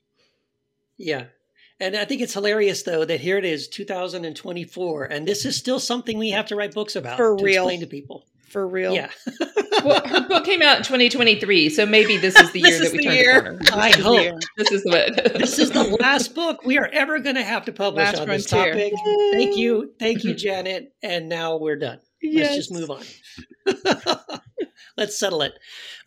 Yeah. 1.00 1.24
And 1.80 1.96
I 1.96 2.04
think 2.04 2.20
it's 2.20 2.34
hilarious, 2.34 2.82
though, 2.82 3.06
that 3.06 3.20
here 3.20 3.38
it 3.38 3.44
is, 3.46 3.66
2024, 3.68 5.04
and 5.04 5.26
this 5.26 5.46
is 5.46 5.56
still 5.56 5.80
something 5.80 6.18
we 6.18 6.30
have 6.30 6.46
to 6.46 6.56
write 6.56 6.74
books 6.74 6.94
about 6.94 7.16
For 7.16 7.34
to 7.36 7.42
real. 7.42 7.62
explain 7.64 7.80
to 7.80 7.86
people. 7.86 8.26
For 8.50 8.68
real. 8.68 8.92
Yeah. 8.92 9.08
well, 9.84 10.06
her 10.06 10.28
book 10.28 10.44
came 10.44 10.60
out 10.60 10.76
in 10.78 10.82
2023, 10.82 11.70
so 11.70 11.86
maybe 11.86 12.18
this 12.18 12.36
is 12.38 12.50
the 12.52 12.60
This 12.62 12.70
year 12.80 12.82
is 12.82 12.92
that 12.92 12.92
we 12.92 12.98
the 12.98 13.04
turn 13.04 13.14
year. 13.14 13.58
the 13.60 13.64
corner. 13.70 13.82
I 13.82 13.90
hope. 13.92 14.40
This 14.58 14.72
is 14.72 14.82
the 14.82 15.32
this 15.38 15.58
is 15.58 15.70
the 15.70 15.84
last 16.00 16.34
book 16.34 16.64
we 16.66 16.76
are 16.76 16.88
ever 16.92 17.18
going 17.20 17.36
to 17.36 17.44
have 17.44 17.64
to 17.66 17.72
publish 17.72 18.04
Last 18.04 18.20
on 18.20 18.28
this 18.28 18.46
frontier. 18.48 18.74
topic. 18.74 18.92
Thank 19.32 19.56
you. 19.56 19.94
Thank 19.98 20.24
you, 20.24 20.34
Janet. 20.34 20.92
And 21.02 21.28
now 21.30 21.56
we're 21.56 21.76
done. 21.76 22.00
Let's 22.22 22.56
just 22.56 22.72
move 22.72 22.90
on. 22.90 23.04
Let's 24.96 25.18
settle 25.18 25.42
it. 25.42 25.52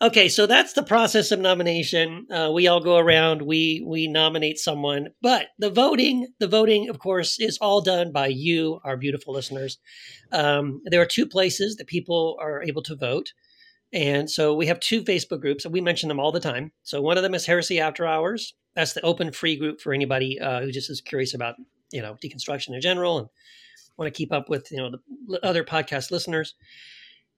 Okay, 0.00 0.28
so 0.28 0.46
that's 0.46 0.72
the 0.74 0.82
process 0.82 1.30
of 1.32 1.40
nomination. 1.40 2.26
Uh, 2.30 2.50
we 2.52 2.68
all 2.68 2.80
go 2.80 2.98
around, 2.98 3.42
we 3.42 3.82
we 3.86 4.06
nominate 4.06 4.58
someone, 4.58 5.08
but 5.22 5.48
the 5.58 5.70
voting, 5.70 6.28
the 6.38 6.48
voting, 6.48 6.88
of 6.88 6.98
course, 6.98 7.40
is 7.40 7.58
all 7.58 7.80
done 7.80 8.12
by 8.12 8.26
you, 8.28 8.80
our 8.84 8.96
beautiful 8.96 9.34
listeners. 9.34 9.78
Um, 10.32 10.82
there 10.84 11.00
are 11.00 11.06
two 11.06 11.26
places 11.26 11.76
that 11.76 11.86
people 11.86 12.36
are 12.40 12.62
able 12.62 12.82
to 12.82 12.96
vote. 12.96 13.32
And 13.92 14.28
so 14.28 14.54
we 14.54 14.66
have 14.66 14.80
two 14.80 15.04
Facebook 15.04 15.40
groups, 15.40 15.64
and 15.64 15.72
we 15.72 15.80
mention 15.80 16.08
them 16.08 16.18
all 16.18 16.32
the 16.32 16.40
time. 16.40 16.72
So 16.82 17.00
one 17.00 17.16
of 17.16 17.22
them 17.22 17.34
is 17.34 17.46
Heresy 17.46 17.78
After 17.78 18.04
Hours. 18.04 18.54
That's 18.74 18.92
the 18.92 19.02
open 19.02 19.30
free 19.30 19.56
group 19.56 19.80
for 19.80 19.92
anybody 19.92 20.40
uh, 20.40 20.62
who 20.62 20.72
just 20.72 20.90
is 20.90 21.00
curious 21.00 21.32
about, 21.32 21.54
you 21.92 22.02
know, 22.02 22.16
deconstruction 22.22 22.74
in 22.74 22.80
general 22.80 23.18
and 23.18 23.28
want 23.96 24.12
to 24.12 24.16
keep 24.16 24.32
up 24.32 24.48
with, 24.48 24.70
you 24.72 24.78
know, 24.78 24.90
the 25.28 25.46
other 25.46 25.62
podcast 25.62 26.10
listeners. 26.10 26.56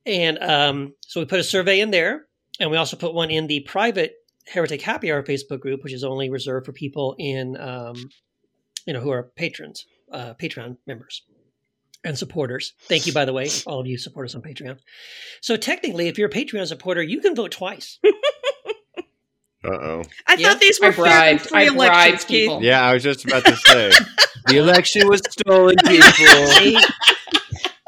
And 0.07 0.39
um, 0.43 0.95
so 1.01 1.21
we 1.21 1.27
put 1.27 1.41
a 1.41 1.45
survey 1.45 1.81
in 1.81 1.91
there, 1.91 2.27
and 2.61 2.71
we 2.71 2.77
also 2.77 2.97
put 2.97 3.13
one 3.15 3.31
in 3.31 3.47
the 3.49 3.61
private 3.61 4.15
Heretic 4.47 4.81
Happy 4.83 5.11
Hour 5.11 5.23
Facebook 5.25 5.61
group, 5.61 5.83
which 5.83 5.93
is 5.93 6.05
only 6.05 6.31
reserved 6.31 6.67
for 6.67 6.73
people 6.73 7.17
in, 7.19 7.57
um, 7.61 7.97
you 8.87 8.93
know, 8.93 9.01
who 9.01 9.11
are 9.11 9.25
patrons, 9.35 9.85
uh, 10.13 10.35
Patreon 10.35 10.77
members 10.87 11.23
and 12.05 12.17
supporters. 12.17 12.75
Thank 12.83 13.07
you, 13.09 13.13
by 13.13 13.25
the 13.25 13.33
way, 13.33 13.49
all 13.67 13.81
of 13.81 13.89
you 13.89 13.99
support 13.99 14.27
us 14.27 14.37
on 14.37 14.43
Patreon. 14.43 14.79
So 15.41 15.57
technically, 15.57 16.07
if 16.07 16.19
you're 16.19 16.29
a 16.29 16.33
Patreon 16.33 16.67
supporter, 16.69 17.03
you 17.03 17.21
can 17.21 17.35
vote 17.35 17.51
twice. 17.51 17.99
Uh 19.65 19.71
oh. 19.71 20.03
I 20.29 20.35
Yeah. 20.35 20.51
thought 20.51 20.61
these 20.61 20.79
were 20.79 20.87
I 20.87 20.93
fair 20.93 21.05
and 21.07 21.39
bribed- 21.39 21.41
free 21.51 21.59
I 21.59 21.63
elections, 21.65 21.89
bribed 21.89 22.27
Keith. 22.29 22.41
people. 22.43 22.63
Yeah, 22.63 22.83
I 22.87 22.95
was 22.95 23.03
just 23.03 23.25
about 23.25 23.45
to 23.47 23.57
say 23.57 23.91
the 24.47 24.59
election 24.59 25.09
was 25.09 25.21
stolen, 25.29 25.75
people. 25.85 26.47
See? 26.53 26.79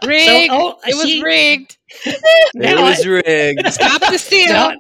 Rigged. 0.05 0.51
oh, 0.53 0.79
I 0.85 0.89
it 0.91 0.95
was 0.95 1.03
see. 1.05 1.23
Rigged. 2.07 2.19
It 2.55 2.55
Now 2.55 2.83
was 2.85 3.07
rigged. 3.07 3.73
Stop 3.73 4.01
the 4.11 4.19
steal. 4.19 4.53
Now, 4.53 4.73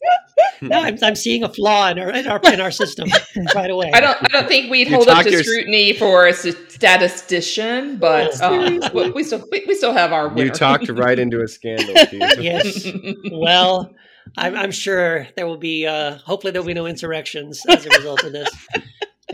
now 0.62 0.82
I'm, 0.82 0.96
I'm 1.02 1.14
seeing 1.16 1.42
a 1.42 1.48
flaw 1.48 1.88
in 1.90 1.98
our 1.98 2.10
in 2.10 2.26
our, 2.26 2.40
in 2.52 2.60
our 2.60 2.70
system 2.70 3.08
right 3.54 3.70
away. 3.70 3.90
I 3.92 4.00
don't. 4.00 4.16
I 4.22 4.28
don't 4.28 4.48
think 4.48 4.70
we'd 4.70 4.88
hold 4.88 5.08
up 5.08 5.24
to 5.24 5.30
your- 5.30 5.42
scrutiny 5.42 5.92
for 5.92 6.26
a 6.26 6.32
statistician, 6.32 7.98
but 7.98 8.40
uh, 8.40 8.90
we, 8.94 9.10
we 9.10 9.24
still 9.24 9.44
we, 9.50 9.64
we 9.66 9.74
still 9.74 9.92
have 9.92 10.12
our 10.12 10.28
winner. 10.28 10.44
You 10.44 10.50
talked 10.50 10.88
right 10.88 11.18
into 11.18 11.42
a 11.42 11.48
scandal, 11.48 11.94
Keith. 12.06 12.38
Yes. 12.38 12.86
Well, 13.32 13.92
I'm, 14.36 14.56
I'm 14.56 14.70
sure 14.70 15.26
there 15.36 15.46
will 15.46 15.56
be. 15.58 15.86
Uh, 15.86 16.18
hopefully, 16.18 16.52
there 16.52 16.62
will 16.62 16.66
be 16.68 16.74
no 16.74 16.86
insurrections 16.86 17.64
as 17.68 17.84
a 17.86 17.90
result 17.90 18.22
of 18.24 18.32
this. 18.32 18.48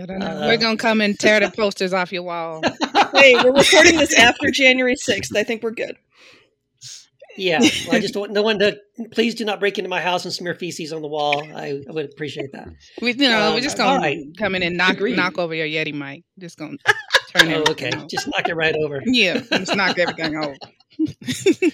I 0.00 0.06
don't 0.06 0.18
know. 0.18 0.26
Uh, 0.26 0.46
We're 0.46 0.56
gonna 0.56 0.76
come 0.76 1.00
and 1.00 1.18
tear 1.18 1.40
the 1.40 1.50
posters 1.50 1.92
off 1.92 2.10
your 2.12 2.22
wall. 2.22 2.62
Hey, 3.14 3.34
we're 3.36 3.52
recording 3.52 3.96
this 3.96 4.12
after 4.18 4.50
January 4.50 4.96
6th. 4.96 5.36
I 5.36 5.44
think 5.44 5.62
we're 5.62 5.70
good. 5.70 5.96
Yeah, 7.36 7.58
well, 7.60 7.96
I 7.96 8.00
just 8.00 8.16
want 8.16 8.32
no 8.32 8.42
one 8.42 8.58
to. 8.60 8.78
Please 9.10 9.34
do 9.34 9.44
not 9.44 9.60
break 9.60 9.78
into 9.78 9.90
my 9.90 10.00
house 10.00 10.24
and 10.24 10.32
smear 10.32 10.54
feces 10.54 10.92
on 10.92 11.02
the 11.02 11.08
wall. 11.08 11.42
I, 11.54 11.82
I 11.88 11.92
would 11.92 12.04
appreciate 12.06 12.52
that. 12.52 12.68
We, 13.02 13.12
you 13.12 13.28
know, 13.28 13.48
Um, 13.48 13.54
we're 13.54 13.60
just 13.60 13.76
gonna 13.76 13.98
right. 14.00 14.18
come 14.38 14.54
in 14.54 14.62
and 14.62 14.76
knock 14.76 14.92
Agreed. 14.94 15.16
knock 15.16 15.38
over 15.38 15.54
your 15.54 15.66
Yeti 15.66 15.92
mic. 15.94 16.24
Just 16.38 16.58
gonna 16.58 16.76
turn 17.36 17.52
Oh, 17.52 17.62
it. 17.62 17.70
okay, 17.70 17.90
just 18.08 18.26
knock 18.28 18.48
it 18.48 18.54
right 18.54 18.74
over. 18.76 19.02
Yeah, 19.04 19.40
just 19.40 19.74
knock 19.76 19.98
everything 19.98 20.36
over. 20.36 20.54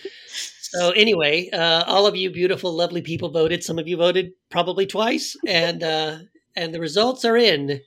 So 0.73 0.91
anyway, 0.93 1.51
uh, 1.53 1.83
all 1.89 2.07
of 2.07 2.15
you 2.15 2.31
beautiful, 2.31 2.73
lovely 2.73 3.03
people 3.03 3.29
voted. 3.31 3.65
Some 3.65 3.81
of 3.81 3.89
you 3.89 3.97
voted 3.97 4.31
probably 4.51 4.87
twice, 4.87 5.37
and 5.45 5.83
uh, 5.83 6.19
and 6.55 6.73
the 6.73 6.79
results 6.79 7.25
are 7.25 7.37
in. 7.37 7.81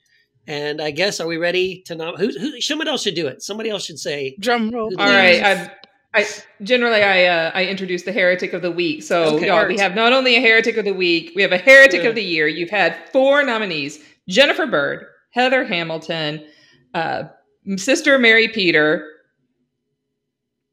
And 0.46 0.82
I 0.82 0.90
guess 0.90 1.18
are 1.18 1.26
we 1.26 1.38
ready 1.38 1.82
to 1.86 1.94
nom- 1.94 2.16
who, 2.16 2.28
who? 2.28 2.60
Someone 2.60 2.86
else 2.86 3.02
should 3.02 3.14
do 3.14 3.26
it. 3.26 3.40
Somebody 3.42 3.70
else 3.70 3.86
should 3.86 3.98
say. 3.98 4.36
Drum 4.38 4.68
roll. 4.68 4.92
All 4.98 5.00
All 5.00 5.06
please. 5.06 5.14
right. 5.14 5.42
I've, 5.42 5.70
I 6.14 6.26
generally 6.62 7.02
I 7.02 7.24
uh, 7.24 7.50
I 7.54 7.64
introduce 7.66 8.02
the 8.04 8.12
heretic 8.12 8.52
of 8.52 8.62
the 8.62 8.70
week. 8.70 9.02
So 9.02 9.36
Okay. 9.36 9.48
y'all, 9.48 9.66
we 9.66 9.76
have 9.78 9.94
not 9.94 10.12
only 10.12 10.36
a 10.36 10.40
heretic 10.40 10.76
of 10.76 10.84
the 10.84 10.94
week, 10.94 11.32
we 11.34 11.42
have 11.42 11.52
a 11.52 11.58
heretic 11.58 12.02
Yeah. 12.04 12.08
of 12.10 12.14
the 12.14 12.22
year. 12.22 12.46
You've 12.46 12.70
had 12.70 12.96
four 13.10 13.42
nominees: 13.42 13.98
Jennifer 14.28 14.66
Bird, 14.66 15.06
Heather 15.30 15.64
Hamilton, 15.64 16.44
uh, 16.94 17.24
Sister 17.76 18.18
Mary 18.18 18.46
Peter, 18.46 19.10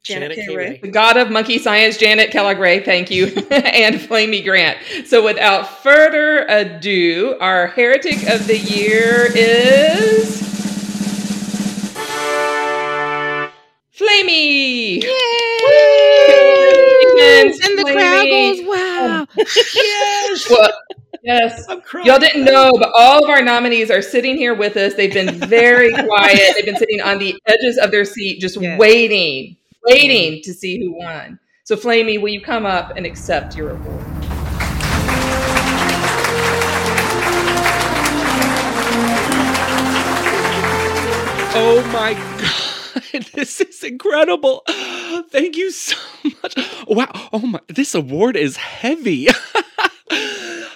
Janet 0.03 0.33
K. 0.35 0.55
Ray. 0.55 0.79
the 0.81 0.89
god 0.89 1.17
of 1.17 1.31
monkey 1.31 1.57
science, 1.57 1.97
Janet 1.97 2.29
Kellogg 2.29 2.59
Ray. 2.59 2.79
Thank 2.83 3.09
you, 3.09 3.25
and 3.51 3.99
Flamy 3.99 4.43
Grant. 4.43 4.77
So 5.07 5.23
without 5.23 5.81
further 5.81 6.45
ado, 6.49 7.35
our 7.39 7.65
heretic 7.67 8.27
of 8.29 8.45
the 8.45 8.57
year 8.59 9.27
is. 9.35 10.39
Flamy! 13.91 14.99
Yay! 15.03 15.30
Congratulations, 17.41 17.69
And 17.69 17.79
the 17.79 17.93
crowd 17.93 18.25
goes, 18.29 18.67
wow. 18.67 19.19
Um, 19.21 19.27
yes, 19.75 20.47
Well, 20.49 20.71
yes. 21.23 21.65
Y'all 22.05 22.19
didn't 22.19 22.45
know, 22.45 22.71
but 22.77 22.91
all 22.95 23.23
of 23.23 23.29
our 23.29 23.41
nominees 23.41 23.89
are 23.91 24.01
sitting 24.01 24.35
here 24.37 24.53
with 24.53 24.77
us. 24.77 24.93
They've 24.95 25.13
been 25.13 25.35
very 25.35 25.91
quiet. 26.05 26.53
They've 26.55 26.65
been 26.65 26.77
sitting 26.77 27.01
on 27.01 27.19
the 27.19 27.35
edges 27.47 27.77
of 27.77 27.91
their 27.91 28.05
seat, 28.05 28.39
just 28.41 28.59
Yeah. 28.59 28.77
waiting, 28.77 29.57
waiting 29.85 30.41
to 30.43 30.53
see 30.53 30.79
who 30.79 30.97
won. 30.97 31.39
So, 31.63 31.75
Flamy, 31.77 32.17
will 32.17 32.29
you 32.29 32.41
come 32.41 32.65
up 32.65 32.93
and 32.97 33.05
accept 33.05 33.55
your 33.55 33.71
award? 33.71 34.05
Oh 41.53 41.81
my 41.91 42.13
god, 43.13 43.25
this 43.33 43.59
is 43.61 43.83
incredible. 43.83 44.63
Thank 45.31 45.57
you 45.57 45.71
so 45.71 45.97
much. 46.43 46.55
Wow. 46.87 47.29
Oh 47.33 47.39
my, 47.39 47.59
this 47.67 47.95
award 47.95 48.35
is 48.35 48.57
heavy. 48.57 49.27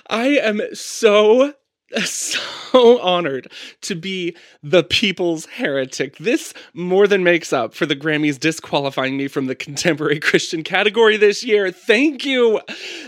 I 0.07 0.39
am 0.41 0.61
so 0.73 1.53
so 2.03 2.99
honored 2.99 3.51
to 3.81 3.95
be 3.95 4.35
the 4.63 4.83
people's 4.83 5.45
heretic. 5.45 6.17
This 6.17 6.53
more 6.73 7.07
than 7.07 7.23
makes 7.23 7.53
up 7.53 7.75
for 7.75 7.85
the 7.85 7.95
Grammys 7.95 8.39
disqualifying 8.39 9.17
me 9.17 9.27
from 9.27 9.45
the 9.45 9.55
contemporary 9.55 10.19
Christian 10.21 10.63
category 10.63 11.15
this 11.15 11.43
year. 11.43 11.71
Thank 11.71 12.25
you. 12.25 12.59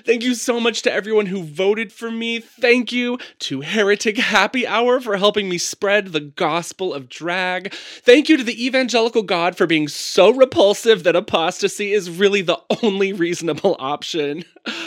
Thank 0.06 0.24
you 0.24 0.36
so 0.36 0.60
much 0.60 0.84
to 0.84 0.94
everyone 0.94 1.26
who 1.26 1.44
voted 1.44 1.92
for 1.92 2.12
me. 2.12 2.40
Thank 2.40 2.92
you 2.92 3.18
to 3.40 3.62
Heretic 3.62 4.18
Happy 4.18 4.68
Hour 4.68 5.00
for 5.00 5.18
helping 5.18 5.50
me 5.50 5.58
spread 5.58 6.08
the 6.08 6.20
gospel 6.20 6.94
of 6.94 7.10
drag. 7.10 7.74
Thank 7.74 8.30
you 8.30 8.38
to 8.38 8.44
the 8.44 8.64
evangelical 8.64 9.24
God 9.24 9.58
for 9.58 9.66
being 9.66 9.88
so 9.88 10.30
repulsive 10.32 11.04
that 11.04 11.16
apostasy 11.16 11.94
is 11.94 12.12
really 12.12 12.44
the 12.44 12.62
only 12.84 13.12
reasonable 13.12 13.76
option. 13.80 14.44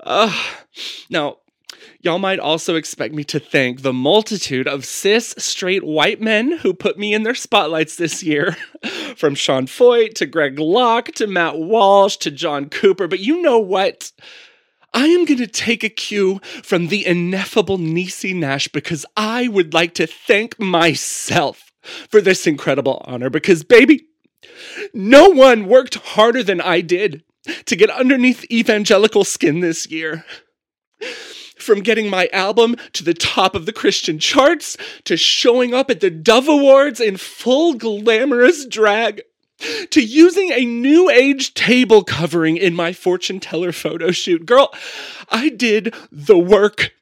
Uh, 0.00 0.32
now, 1.10 1.38
Y'all 2.00 2.20
might 2.20 2.38
also 2.38 2.76
expect 2.76 3.12
me 3.12 3.24
to 3.24 3.40
thank 3.40 3.82
the 3.82 3.92
multitude 3.92 4.68
of 4.68 4.84
cis 4.84 5.34
straight 5.36 5.82
white 5.82 6.20
men 6.20 6.58
who 6.58 6.72
put 6.72 6.96
me 6.96 7.12
in 7.12 7.24
their 7.24 7.34
spotlights 7.34 7.96
this 7.96 8.22
year. 8.22 8.56
From 9.16 9.34
Sean 9.34 9.66
Feucht 9.66 10.14
to 10.14 10.26
Greg 10.26 10.60
Locke 10.60 11.10
to 11.16 11.26
Matt 11.26 11.58
Walsh 11.58 12.16
to 12.18 12.30
John 12.30 12.68
Cooper. 12.68 13.08
But 13.08 13.18
you 13.18 13.42
know 13.42 13.58
what? 13.58 14.12
I 14.94 15.06
am 15.06 15.24
going 15.24 15.38
to 15.38 15.48
take 15.48 15.82
a 15.82 15.88
cue 15.88 16.40
from 16.62 16.86
the 16.86 17.04
ineffable 17.04 17.78
Niecy 17.78 18.34
Nash 18.34 18.68
because 18.68 19.04
I 19.16 19.48
would 19.48 19.74
like 19.74 19.92
to 19.94 20.06
thank 20.06 20.58
myself 20.58 21.72
for 21.82 22.20
this 22.20 22.46
incredible 22.46 23.02
honor 23.04 23.28
because, 23.28 23.64
baby, 23.64 24.06
no 24.94 25.28
one 25.28 25.66
worked 25.66 25.96
harder 25.96 26.42
than 26.42 26.60
I 26.60 26.80
did 26.80 27.22
to 27.66 27.76
get 27.76 27.90
underneath 27.90 28.50
evangelical 28.50 29.24
skin 29.24 29.60
this 29.60 29.86
year. 29.90 30.24
From 31.68 31.80
getting 31.80 32.08
my 32.08 32.30
album 32.32 32.76
to 32.94 33.04
the 33.04 33.12
top 33.12 33.54
of 33.54 33.66
the 33.66 33.74
Christian 33.74 34.18
charts, 34.18 34.78
to 35.04 35.18
showing 35.18 35.74
up 35.74 35.90
at 35.90 36.00
the 36.00 36.08
Dove 36.08 36.48
Awards 36.48 36.98
in 36.98 37.18
full 37.18 37.74
glamorous 37.74 38.64
drag, 38.64 39.20
to 39.90 40.00
using 40.02 40.50
a 40.50 40.64
new 40.64 41.10
age 41.10 41.52
table 41.52 42.04
covering 42.04 42.56
in 42.56 42.74
my 42.74 42.94
fortune 42.94 43.38
teller 43.38 43.72
photo 43.72 44.10
shoot. 44.10 44.46
Girl, 44.46 44.72
I 45.28 45.50
did 45.50 45.94
the 46.10 46.38
work, 46.38 46.94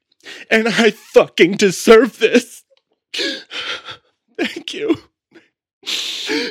and 0.50 0.66
I 0.66 0.90
fucking 0.90 1.58
deserve 1.58 2.18
this. 2.18 2.64
Thank 4.36 4.74
you. 4.74 4.96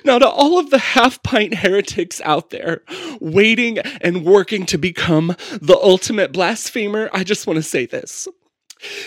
Now, 0.04 0.20
to 0.20 0.28
all 0.28 0.60
of 0.60 0.70
the 0.70 0.78
half 0.78 1.22
pint 1.24 1.56
heretics 1.56 2.22
out 2.22 2.50
there 2.50 2.82
waiting 3.20 3.80
and 3.80 4.24
working 4.24 4.66
to 4.68 4.78
become 4.78 5.36
the 5.62 5.78
ultimate 5.82 6.32
blasphemer, 6.32 7.10
I 7.14 7.24
just 7.24 7.48
want 7.48 7.58
to 7.58 7.64
say 7.64 7.86
this. 7.86 8.28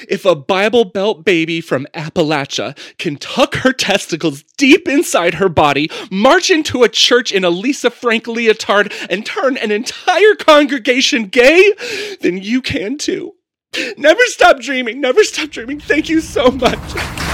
If 0.08 0.24
a 0.24 0.34
Bible 0.34 0.84
Belt 0.84 1.24
baby 1.24 1.60
from 1.60 1.86
Appalachia 1.94 2.76
can 2.98 3.16
tuck 3.16 3.54
her 3.56 3.72
testicles 3.72 4.42
deep 4.56 4.88
inside 4.88 5.34
her 5.34 5.48
body, 5.48 5.90
march 6.10 6.50
into 6.50 6.82
a 6.82 6.88
church 6.88 7.32
in 7.32 7.44
a 7.44 7.50
Lisa 7.50 7.90
Frank 7.90 8.26
leotard, 8.26 8.92
and 9.10 9.24
turn 9.24 9.56
an 9.56 9.70
entire 9.70 10.34
congregation 10.34 11.26
gay, 11.26 11.72
then 12.20 12.38
you 12.38 12.62
can 12.62 12.98
too. 12.98 13.34
Never 13.96 14.22
stop 14.24 14.60
dreaming. 14.60 15.00
Never 15.00 15.22
stop 15.22 15.50
dreaming. 15.50 15.80
Thank 15.80 16.08
you 16.08 16.20
so 16.20 16.50
much. 16.50 17.27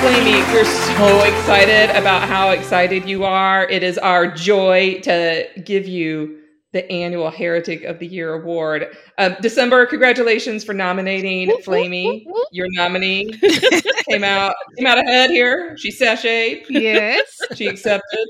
Flamy, 0.00 0.40
we're 0.54 0.64
so 0.64 1.24
excited 1.24 1.90
about 1.94 2.26
how 2.26 2.48
excited 2.48 3.04
you 3.06 3.24
are. 3.24 3.68
It 3.68 3.82
is 3.82 3.98
our 3.98 4.26
joy 4.26 4.98
to 5.02 5.46
give 5.62 5.86
you 5.86 6.38
the 6.72 6.90
annual 6.90 7.30
Heretic 7.30 7.84
of 7.84 7.98
the 7.98 8.06
Year 8.06 8.32
award. 8.32 8.96
Uh, 9.18 9.28
December, 9.42 9.84
congratulations 9.84 10.64
for 10.64 10.72
nominating 10.72 11.54
Flamy. 11.64 12.26
Your 12.50 12.66
nominee 12.70 13.30
came 14.08 14.24
out 14.24 14.54
came 14.78 14.86
out 14.86 14.96
ahead 14.96 15.28
here. 15.28 15.76
She 15.76 15.92
sashayed. 15.92 16.64
Yes. 16.70 17.38
she 17.54 17.66
accepted. 17.66 18.26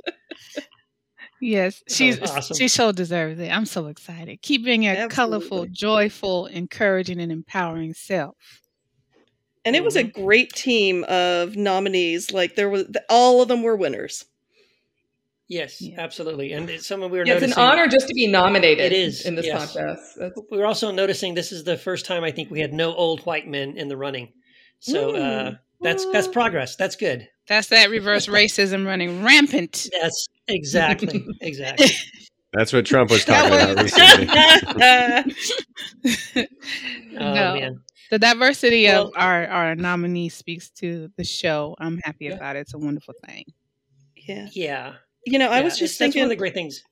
Yes, 1.41 1.85
she's 1.89 2.21
awesome. 2.21 2.57
she 2.57 2.67
so 2.67 2.91
deserves 2.91 3.39
it. 3.39 3.49
I'm 3.49 3.65
so 3.65 3.87
excited. 3.87 4.43
Keep 4.43 4.65
being 4.65 4.89
a 4.89 5.07
colorful, 5.07 5.67
joyful, 5.67 6.47
encouraging, 6.47 7.21
and 7.21 7.31
empowering 7.31 7.95
self. 7.95 8.35
And 9.65 9.77
it 9.77 9.85
was 9.85 9.97
a 9.97 10.03
great 10.03 10.53
team 10.53 11.05
of 11.05 11.55
nominees. 11.57 12.31
Like 12.33 12.57
there 12.57 12.69
was, 12.71 12.87
all 13.09 13.43
of 13.43 13.49
them 13.49 13.63
were 13.63 13.77
winners. 13.77 14.25
Yes, 15.49 15.83
absolutely. 15.99 16.53
And 16.53 16.71
it's 16.71 16.87
someone 16.87 17.11
we 17.11 17.19
were 17.19 17.27
Yeah, 17.27 17.35
it's 17.35 17.43
an 17.43 17.53
honor 17.55 17.89
just 17.89 18.07
to 18.09 18.15
be 18.15 18.27
nominated. 18.29 18.93
It 18.93 18.93
is 18.97 19.27
in 19.27 19.35
this 19.35 19.47
yes. 19.47 19.75
contest. 19.75 20.17
That's- 20.17 20.45
We 20.51 20.59
were 20.59 20.67
also 20.67 20.93
noticing 20.93 21.35
this 21.35 21.51
is 21.53 21.65
the 21.65 21.77
first 21.77 22.07
time 22.07 22.23
I 22.23 22.31
think 22.31 22.51
we 22.51 22.61
had 22.61 22.73
no 22.73 22.95
old 22.95 23.21
white 23.27 23.49
men 23.49 23.77
in 23.77 23.89
the 23.89 23.97
running. 23.97 24.33
So 24.79 25.15
uh, 25.17 25.55
that's 25.81 26.07
that's 26.13 26.29
progress. 26.29 26.77
That's 26.77 26.97
good. 26.97 27.29
That's 27.49 27.67
that 27.69 27.91
reverse 27.91 28.27
racism 28.29 28.87
running 28.87 29.25
rampant. 29.25 29.89
That's 30.01 30.27
exactly 30.49 31.27
exactly. 31.41 31.89
That's 32.53 32.73
what 32.73 32.87
Trump 32.87 33.11
was 33.11 33.25
talking 33.25 33.53
about 33.53 33.83
recently. 33.83 35.27
Oh 37.13 37.35
No. 37.35 37.55
man. 37.55 37.81
The 38.11 38.19
diversity 38.19 38.85
Well- 38.87 39.09
of 39.09 39.13
our, 39.17 39.47
our 39.47 39.75
nominee 39.75 40.29
speaks 40.29 40.71
to 40.71 41.11
the 41.17 41.25
show. 41.25 41.77
I'm 41.79 41.99
happy 42.05 42.27
Yeah. 42.27 42.35
about 42.35 42.57
it. 42.57 42.61
It's 42.61 42.75
a 42.75 42.79
wonderful 42.79 43.15
thing. 43.27 43.45
Yeah. 44.17 44.49
Yeah. 44.53 44.95
You 45.27 45.39
know, 45.39 45.51
I 45.51 45.63
was 45.63 45.79
just 45.79 45.99
that's 45.99 46.15
one 46.15 46.25
of 46.25 46.31
the 46.31 46.37
great 46.37 46.55
things. 46.55 46.83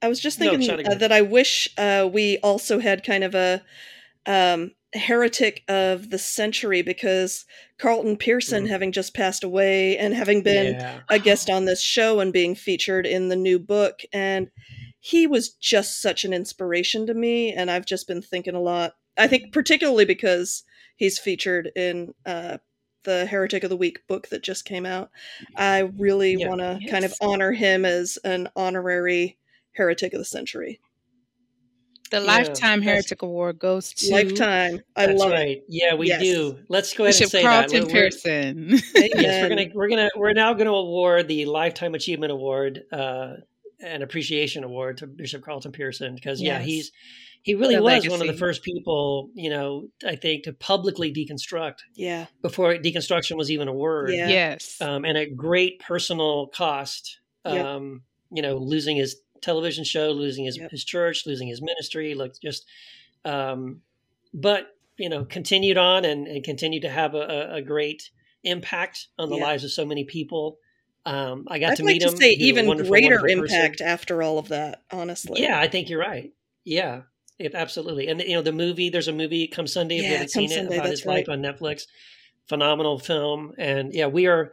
I 0.00 0.08
was 0.08 0.20
just 0.20 0.38
thinking 0.38 0.60
Shada, 0.60 0.84
go 0.84 0.92
uh, 0.92 0.94
that 0.94 1.10
I 1.12 1.22
wish 1.22 1.68
uh, 1.76 2.08
we 2.12 2.38
also 2.38 2.78
had 2.78 3.04
kind 3.04 3.24
of 3.24 3.34
a 3.34 3.62
um, 4.26 4.72
heretic 4.94 5.64
of 5.68 6.10
the 6.10 6.18
century 6.18 6.82
because 6.82 7.44
Carlton 7.78 8.16
Pearson, 8.16 8.64
Mm. 8.64 8.68
having 8.68 8.92
just 8.92 9.12
passed 9.12 9.42
away 9.42 9.98
and 9.98 10.14
having 10.14 10.42
been 10.42 10.74
yeah. 10.74 11.00
a 11.08 11.18
guest 11.18 11.50
on 11.50 11.64
this 11.64 11.82
show 11.82 12.20
and 12.20 12.32
being 12.32 12.54
featured 12.54 13.06
in 13.06 13.28
the 13.28 13.36
new 13.36 13.58
book, 13.58 14.02
and 14.12 14.50
he 15.00 15.26
was 15.26 15.50
just 15.50 16.00
such 16.00 16.24
an 16.24 16.32
inspiration 16.32 17.06
to 17.06 17.14
me. 17.14 17.52
And 17.52 17.70
I've 17.70 17.86
just 17.86 18.06
been 18.06 18.22
thinking 18.22 18.54
a 18.54 18.60
lot. 18.60 18.94
I 19.18 19.26
think 19.26 19.52
particularly 19.52 20.04
because 20.04 20.62
he's 20.96 21.18
featured 21.18 21.70
in 21.76 22.14
uh, 22.26 22.58
the 23.04 23.26
Heretic 23.26 23.64
of 23.64 23.70
the 23.70 23.76
Week 23.76 24.06
book 24.06 24.28
that 24.28 24.42
just 24.42 24.64
came 24.64 24.86
out. 24.86 25.10
I 25.56 25.80
really 25.98 26.34
Yeah. 26.34 26.48
want 26.48 26.60
to 26.60 26.80
kind 26.90 27.04
of 27.04 27.14
honor 27.20 27.52
him 27.52 27.84
as 27.84 28.18
an 28.24 28.48
honorary 28.56 29.38
Heretic 29.72 30.12
of 30.12 30.18
the 30.18 30.24
Century. 30.24 30.80
The 32.10 32.18
Yeah, 32.20 32.22
Lifetime 32.24 32.80
that's- 32.80 32.84
Heretic 33.04 33.22
Award 33.22 33.58
goes 33.58 33.92
to 33.92 34.10
Lifetime. 34.12 34.80
I 34.96 35.06
That's 35.06 35.18
love 35.20 35.32
it. 35.32 35.64
Yeah, 35.68 35.94
we 35.94 36.08
Yes. 36.08 36.22
do. 36.22 36.58
Let's 36.68 36.94
go 36.94 37.04
ahead 37.04 37.20
and 37.20 37.30
say 37.30 37.42
Carlton 37.42 37.80
that. 37.82 37.86
We're- 37.86 37.92
we're- 37.92 38.10
Pearson. 38.10 38.80
Yes, 38.94 39.42
we're 39.42 39.48
gonna 39.50 39.66
we're 39.74 39.88
gonna 39.88 40.10
we're 40.16 40.32
now 40.32 40.54
gonna 40.54 40.72
award 40.72 41.28
the 41.28 41.44
Lifetime 41.44 41.94
Achievement 41.94 42.32
Award, 42.32 42.84
uh, 42.92 43.34
an 43.80 44.02
appreciation 44.02 44.64
award 44.64 44.98
to 44.98 45.06
Bishop 45.06 45.42
Carlton 45.42 45.72
Pearson 45.72 46.14
because 46.14 46.40
yeah, 46.40 46.58
Yes. 46.58 46.66
he's 46.66 46.92
he 47.42 47.54
really 47.54 47.76
The 47.76 47.82
was 47.82 48.08
one 48.08 48.20
of 48.20 48.26
the 48.26 48.32
first 48.36 48.62
people, 48.64 49.30
you 49.34 49.48
know, 49.48 49.88
I 50.04 50.16
think 50.16 50.42
to 50.44 50.52
publicly 50.52 51.12
deconstruct 51.12 51.76
Yeah. 51.94 52.26
before 52.42 52.74
deconstruction 52.74 53.36
was 53.36 53.50
even 53.50 53.68
a 53.68 53.72
word. 53.72 54.10
Yeah. 54.10 54.28
yes. 54.28 54.80
um, 54.80 55.04
and 55.04 55.16
at 55.16 55.36
great 55.36 55.78
personal 55.80 56.48
cost. 56.48 57.20
Yep. 57.46 57.64
Um, 57.64 58.02
You 58.30 58.42
know, 58.42 58.56
losing 58.58 58.96
his 58.96 59.16
television 59.40 59.84
show, 59.84 60.10
losing 60.10 60.44
his, 60.46 60.58
Yep. 60.58 60.70
his 60.72 60.84
church, 60.84 61.24
losing 61.26 61.46
his 61.48 61.62
ministry, 61.62 62.14
like 62.14 62.32
just, 62.42 62.66
um, 63.24 63.82
but 64.34 64.74
you 64.98 65.08
know, 65.08 65.24
continued 65.24 65.78
on 65.78 66.04
and, 66.04 66.26
and 66.26 66.42
continued 66.44 66.82
to 66.82 66.90
have 66.90 67.14
a, 67.14 67.20
a, 67.20 67.54
a 67.58 67.62
great 67.62 68.10
impact 68.42 69.06
on 69.16 69.30
the 69.30 69.36
Yeah. 69.36 69.44
lives 69.44 69.62
of 69.64 69.70
so 69.70 69.86
many 69.86 70.04
people. 70.04 70.58
Um, 71.06 71.46
I 71.48 71.58
got 71.58 71.72
I'd 71.72 71.76
to 71.78 71.84
like 71.84 71.94
meet 71.94 72.02
to 72.02 72.08
him. 72.08 72.16
say 72.16 72.30
even 72.32 72.66
wonderful, 72.66 72.90
greater 72.90 73.16
wonderful 73.16 73.42
person. 73.42 73.56
impact 73.60 73.80
after 73.80 74.22
all 74.22 74.38
of 74.38 74.48
that, 74.48 74.82
honestly. 74.90 75.42
Yeah, 75.42 75.58
I 75.58 75.68
think 75.68 75.88
you're 75.88 76.00
right. 76.00 76.32
Yeah, 76.64 77.02
it, 77.38 77.54
absolutely. 77.54 78.08
And 78.08 78.20
you 78.20 78.34
know, 78.34 78.42
the 78.42 78.52
movie. 78.52 78.90
There's 78.90 79.08
a 79.08 79.12
movie 79.12 79.46
come 79.46 79.66
Sunday. 79.66 79.98
If 79.98 80.02
Yeah, 80.02 80.08
you 80.08 80.14
haven't 80.14 80.30
seen 80.30 80.48
Sunday, 80.48 80.74
it, 80.76 80.78
about 80.78 80.90
his 80.90 81.06
life 81.06 81.28
on 81.28 81.40
Netflix. 81.40 81.82
Phenomenal 82.48 82.98
film, 82.98 83.52
and 83.58 83.92
yeah, 83.94 84.06
we 84.06 84.26
are 84.26 84.52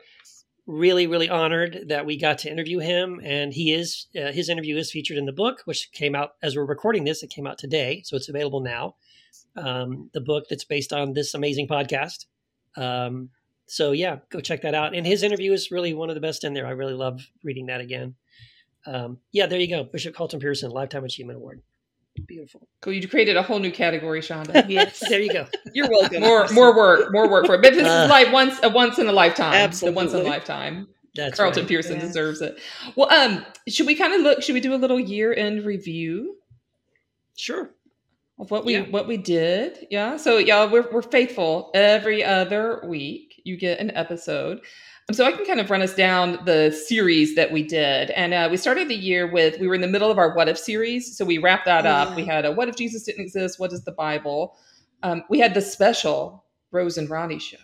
really, 0.68 1.08
really 1.08 1.30
honored 1.30 1.86
that 1.90 2.06
we 2.06 2.18
got 2.18 2.40
to 2.40 2.52
interview 2.52 2.80
him. 2.80 3.22
And 3.24 3.54
he 3.54 3.72
is 3.74 4.08
uh, 4.16 4.32
his 4.32 4.50
interview 4.50 4.78
is 4.78 4.92
featured 4.92 5.18
in 5.18 5.26
the 5.26 5.32
book, 5.34 5.62
which 5.66 5.92
came 5.92 6.16
out 6.16 6.32
as 6.42 6.56
we're 6.56 6.66
recording 6.66 7.04
this. 7.06 7.24
It 7.24 7.30
came 7.30 7.48
out 7.48 7.58
today, 7.58 8.02
so 8.06 8.16
it's 8.16 8.30
available 8.30 8.62
now. 8.62 8.96
Um, 9.58 10.10
the 10.14 10.22
book 10.22 10.46
that's 10.50 10.66
based 10.66 10.92
on 10.92 11.14
this 11.14 11.34
amazing 11.34 11.68
podcast. 11.68 12.26
Um, 12.76 13.30
so 13.68 13.92
yeah, 13.92 14.18
go 14.30 14.40
check 14.40 14.62
that 14.62 14.74
out. 14.76 14.96
And 14.96 15.06
his 15.06 15.24
interview 15.24 15.52
is 15.54 15.72
really 15.72 15.94
one 15.94 16.10
of 16.10 16.16
the 16.16 16.22
best 16.22 16.44
in 16.44 16.54
there. 16.54 16.68
I 16.68 16.72
really 16.72 16.94
love 16.94 17.22
reading 17.44 17.68
that 17.68 17.82
again. 17.82 18.16
Um, 18.86 19.18
yeah, 19.32 19.48
there 19.48 19.60
you 19.60 19.68
go. 19.70 19.84
Bishop 19.84 20.14
Carlton 20.16 20.40
Pearson, 20.40 20.70
Lifetime 20.72 21.04
Achievement 21.04 21.38
Award. 21.38 21.62
Beautiful. 22.28 22.68
Cool. 22.82 22.94
You 22.94 23.08
created 23.10 23.36
a 23.36 23.42
whole 23.42 23.60
new 23.60 23.72
category, 23.72 24.22
Shonda. 24.22 24.66
yes. 24.70 25.00
There 25.10 25.20
you 25.20 25.34
go. 25.34 25.48
You're 25.74 25.90
welcome. 25.90 26.22
more 26.22 26.48
more 26.54 26.76
work, 26.76 27.12
more 27.12 27.30
work 27.30 27.46
for 27.46 27.56
it. 27.56 27.62
But 27.62 27.74
this 27.74 27.86
Uh, 27.86 28.04
is 28.06 28.10
like 28.10 28.32
once 28.32 28.58
a 28.64 28.70
once 28.70 29.00
in 29.00 29.08
a 29.08 29.12
lifetime. 29.12 29.72
The 29.72 29.92
once 29.92 30.14
in 30.14 30.22
a 30.22 30.24
lifetime. 30.24 30.88
That's 31.16 31.36
Carlton 31.38 31.64
right. 31.64 31.70
Pearson 31.70 31.96
Yeah. 31.96 32.02
deserves 32.02 32.42
it. 32.42 32.58
Well, 32.96 33.12
um, 33.12 33.46
should 33.68 33.86
we 33.88 33.96
kind 33.96 34.14
of 34.14 34.22
look? 34.22 34.44
Should 34.44 34.54
we 34.54 34.62
do 34.62 34.74
a 34.74 34.78
little 34.78 35.00
year 35.00 35.34
end 35.34 35.66
review 35.66 36.38
Sure. 37.36 37.72
of 38.40 38.52
what 38.52 38.64
we 38.66 38.74
Yeah. 38.74 38.82
what 38.90 39.08
we 39.08 39.18
did? 39.18 39.88
Yeah. 39.90 40.16
So 40.18 40.38
y'all, 40.38 40.70
we're 40.70 40.90
we're 40.92 41.02
faithful. 41.02 41.72
Every 41.74 42.24
other 42.24 42.82
week, 42.86 43.25
you 43.46 43.58
get 43.58 43.80
an 43.80 43.92
episode. 43.92 44.60
So 45.12 45.24
I 45.24 45.32
can 45.32 45.46
kind 45.46 45.60
of 45.60 45.70
run 45.70 45.84
us 45.84 45.94
down 45.94 46.40
the 46.46 46.72
series 46.72 47.36
that 47.36 47.52
we 47.52 47.62
did, 47.62 48.10
and 48.10 48.34
uh, 48.34 48.48
we 48.50 48.58
started 48.58 48.88
the 48.90 48.96
year 48.96 49.32
with 49.32 49.60
we 49.60 49.68
were 49.68 49.76
in 49.76 49.82
the 49.82 49.88
middle 49.88 50.10
of 50.10 50.18
our 50.18 50.36
What 50.36 50.50
If 50.50 50.58
series, 50.58 51.16
so 51.16 51.24
we 51.24 51.38
wrapped 51.38 51.66
that 51.66 51.86
up. 51.86 52.16
We 52.16 52.26
had 52.26 52.44
a 52.44 52.52
What 52.52 52.70
If 52.70 52.76
Jesus 52.76 53.04
didn't 53.04 53.22
exist? 53.22 53.60
What 53.60 53.72
is 53.72 53.84
the 53.84 53.92
Bible? 53.92 54.58
Um, 55.04 55.24
we 55.30 55.38
had 55.40 55.54
the 55.54 55.62
special 55.62 56.44
Rose 56.72 56.98
and 56.98 57.08
Ronnie 57.10 57.40
show. 57.40 57.58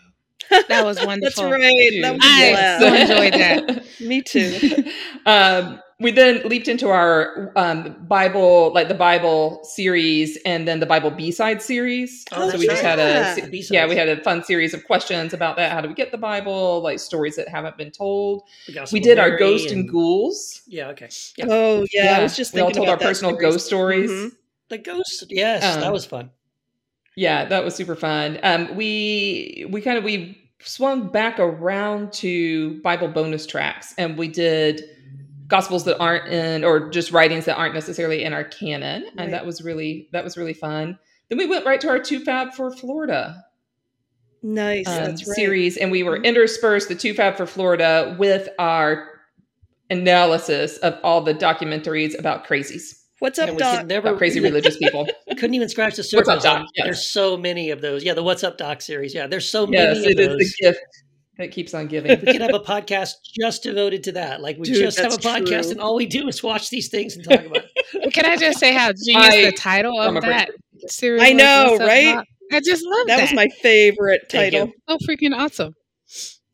That 0.67 0.85
was 0.85 0.97
wonderful. 1.05 1.49
That's 1.49 1.61
right. 1.61 2.01
That 2.01 2.13
was 2.13 2.21
I 2.23 2.79
so 2.79 2.93
enjoyed 2.93 3.33
that. 3.33 3.85
Me 4.01 4.21
too. 4.21 4.83
um, 5.25 5.79
we 6.01 6.11
then 6.11 6.41
leaped 6.45 6.67
into 6.67 6.89
our 6.89 7.51
um, 7.55 7.95
Bible, 8.07 8.73
like 8.73 8.87
the 8.87 8.93
Bible 8.95 9.61
series, 9.63 10.37
and 10.45 10.67
then 10.67 10.79
the 10.79 10.85
Bible 10.85 11.11
B 11.11 11.31
side 11.31 11.61
series. 11.61 12.25
Oh, 12.31 12.49
so 12.49 12.57
we 12.57 12.65
that's 12.67 12.81
just 12.81 12.83
had 12.83 12.99
a 12.99 13.03
Yeah. 13.39 13.45
B-sides. 13.49 13.71
yeah, 13.71 13.87
we 13.87 13.95
had 13.95 14.09
a 14.09 14.21
fun 14.23 14.43
series 14.43 14.73
of 14.73 14.83
questions 14.85 15.33
about 15.33 15.55
that. 15.57 15.71
How 15.71 15.79
do 15.81 15.87
we 15.87 15.93
get 15.93 16.11
the 16.11 16.17
Bible? 16.17 16.81
Like 16.81 16.99
stories 16.99 17.35
that 17.35 17.47
haven't 17.47 17.77
been 17.77 17.91
told. 17.91 18.43
The 18.67 18.87
We 18.91 18.99
of 18.99 19.03
did 19.03 19.19
our 19.19 19.37
ghost 19.37 19.71
and 19.71 19.87
ghouls. 19.87 20.61
Yeah. 20.67 20.87
Okay. 20.89 21.09
Yeah. 21.37 21.45
Oh 21.49 21.85
yeah, 21.93 22.17
I 22.17 22.23
was 22.23 22.35
just 22.35 22.53
we 22.53 22.61
all 22.61 22.71
told 22.71 22.87
our 22.87 22.95
about 22.95 22.99
that 23.01 23.07
personal 23.07 23.31
series. 23.37 23.53
ghost 23.53 23.65
stories. 23.67 24.11
Mhm. 24.11 24.31
The 24.69 24.77
ghost. 24.79 25.25
Yes, 25.29 25.63
Um, 25.75 25.81
that 25.81 25.91
was 25.93 26.05
fun. 26.05 26.31
Yeah, 27.15 27.45
that 27.45 27.63
was 27.63 27.75
super 27.75 27.95
fun. 27.95 28.39
Um, 28.41 28.75
we 28.75 29.65
we 29.69 29.81
kind 29.81 29.97
of 29.97 30.03
we 30.03 30.37
swung 30.63 31.09
back 31.09 31.39
around 31.39 32.13
to 32.13 32.79
Bible 32.81 33.07
bonus 33.09 33.45
tracks, 33.45 33.93
and 33.97 34.17
we 34.17 34.27
did 34.29 34.83
gospels 35.51 35.83
that 35.85 35.99
aren't 35.99 36.27
in, 36.33 36.63
or 36.63 36.89
just 36.89 37.11
writings 37.11 37.45
that 37.45 37.57
aren't 37.57 37.75
necessarily 37.75 38.23
in 38.23 38.33
our 38.33 38.43
canon, 38.45 39.03
and 39.09 39.19
Right. 39.19 39.31
that 39.31 39.45
was 39.45 39.61
really 39.61 40.09
that 40.13 40.23
was 40.23 40.35
really 40.37 40.53
fun. 40.55 40.97
Then 41.29 41.37
we 41.37 41.45
went 41.45 41.65
right 41.65 41.79
to 41.81 41.89
our 41.89 41.99
two 41.99 42.21
fab 42.21 42.53
for 42.53 42.75
Florida 42.75 43.43
Nice. 44.43 44.87
um, 44.87 44.95
that's 44.95 45.27
right. 45.27 45.35
series, 45.35 45.77
and 45.77 45.91
we 45.91 46.01
were 46.03 46.17
interspersed 46.17 46.89
the 46.89 46.95
two 46.95 47.13
fab 47.13 47.37
for 47.37 47.45
Florida 47.45 48.15
with 48.17 48.49
our 48.57 49.07
analysis 49.89 50.77
of 50.77 50.97
all 51.03 51.21
the 51.21 51.33
documentaries 51.33 52.17
about 52.17 52.45
crazies, 52.47 52.97
What's 53.19 53.37
up, 53.37 53.55
Doc? 53.57 53.79
could 53.79 53.87
never 53.87 54.07
about 54.09 54.17
crazy 54.17 54.39
religious 54.49 54.77
people. 54.77 55.07
couldn't 55.37 55.53
even 55.53 55.69
scratch 55.69 55.95
the 55.95 56.03
surface. 56.03 56.27
What's 56.27 56.45
Up, 56.45 56.53
surface. 56.53 56.61
Doc? 56.63 56.71
Yes. 56.75 56.85
There's 56.85 57.07
so 57.07 57.37
many 57.37 57.69
of 57.69 57.81
those. 57.81 58.03
Yeah, 58.03 58.13
the 58.15 58.23
What's 58.23 58.43
Up 58.43 58.57
Doc 58.57 58.81
series. 58.81 59.13
Yeah, 59.13 59.27
there's 59.27 59.47
so 59.47 59.67
Yes, 59.67 59.97
many 59.99 60.07
it 60.13 60.19
of 60.19 60.39
is 60.41 60.55
the 60.59 60.65
gift 60.65 60.79
that 61.41 61.51
keeps 61.51 61.73
on 61.73 61.87
giving. 61.87 62.11
we 62.19 62.25
could 62.31 62.41
have 62.41 62.53
a 62.53 62.59
podcast 62.59 63.11
just 63.37 63.63
devoted 63.63 64.03
to 64.05 64.13
that. 64.13 64.41
Like 64.41 64.57
we 64.57 64.63
Dude, 64.67 64.77
just 64.77 64.99
have 64.99 65.13
a 65.13 65.17
podcast, 65.17 65.63
true. 65.63 65.71
and 65.71 65.81
all 65.81 65.95
we 65.95 66.05
do 66.05 66.27
is 66.27 66.41
watch 66.41 66.69
these 66.69 66.87
things 66.89 67.15
and 67.15 67.23
talk 67.25 67.45
about. 67.45 67.65
it. 67.93 68.13
Can 68.13 68.25
I 68.25 68.37
just 68.37 68.59
say 68.59 68.73
how 68.73 68.91
genius 68.93 69.33
I- 69.33 69.45
the 69.45 69.51
title 69.51 69.99
I'm 69.99 70.17
of 70.17 70.23
that 70.23 70.47
break- 70.47 70.89
series? 70.91 71.21
I 71.23 71.33
know, 71.33 71.65
What's 71.71 71.83
right? 71.83 72.15
Doc? 72.15 72.25
I 72.53 72.59
just 72.59 72.83
love 72.85 73.07
that. 73.07 73.17
That 73.17 73.21
was 73.23 73.33
my 73.33 73.47
favorite 73.61 74.21
Thank 74.29 74.53
title. 74.53 74.71
so 74.89 74.97
freaking 75.07 75.33
awesome. 75.35 75.73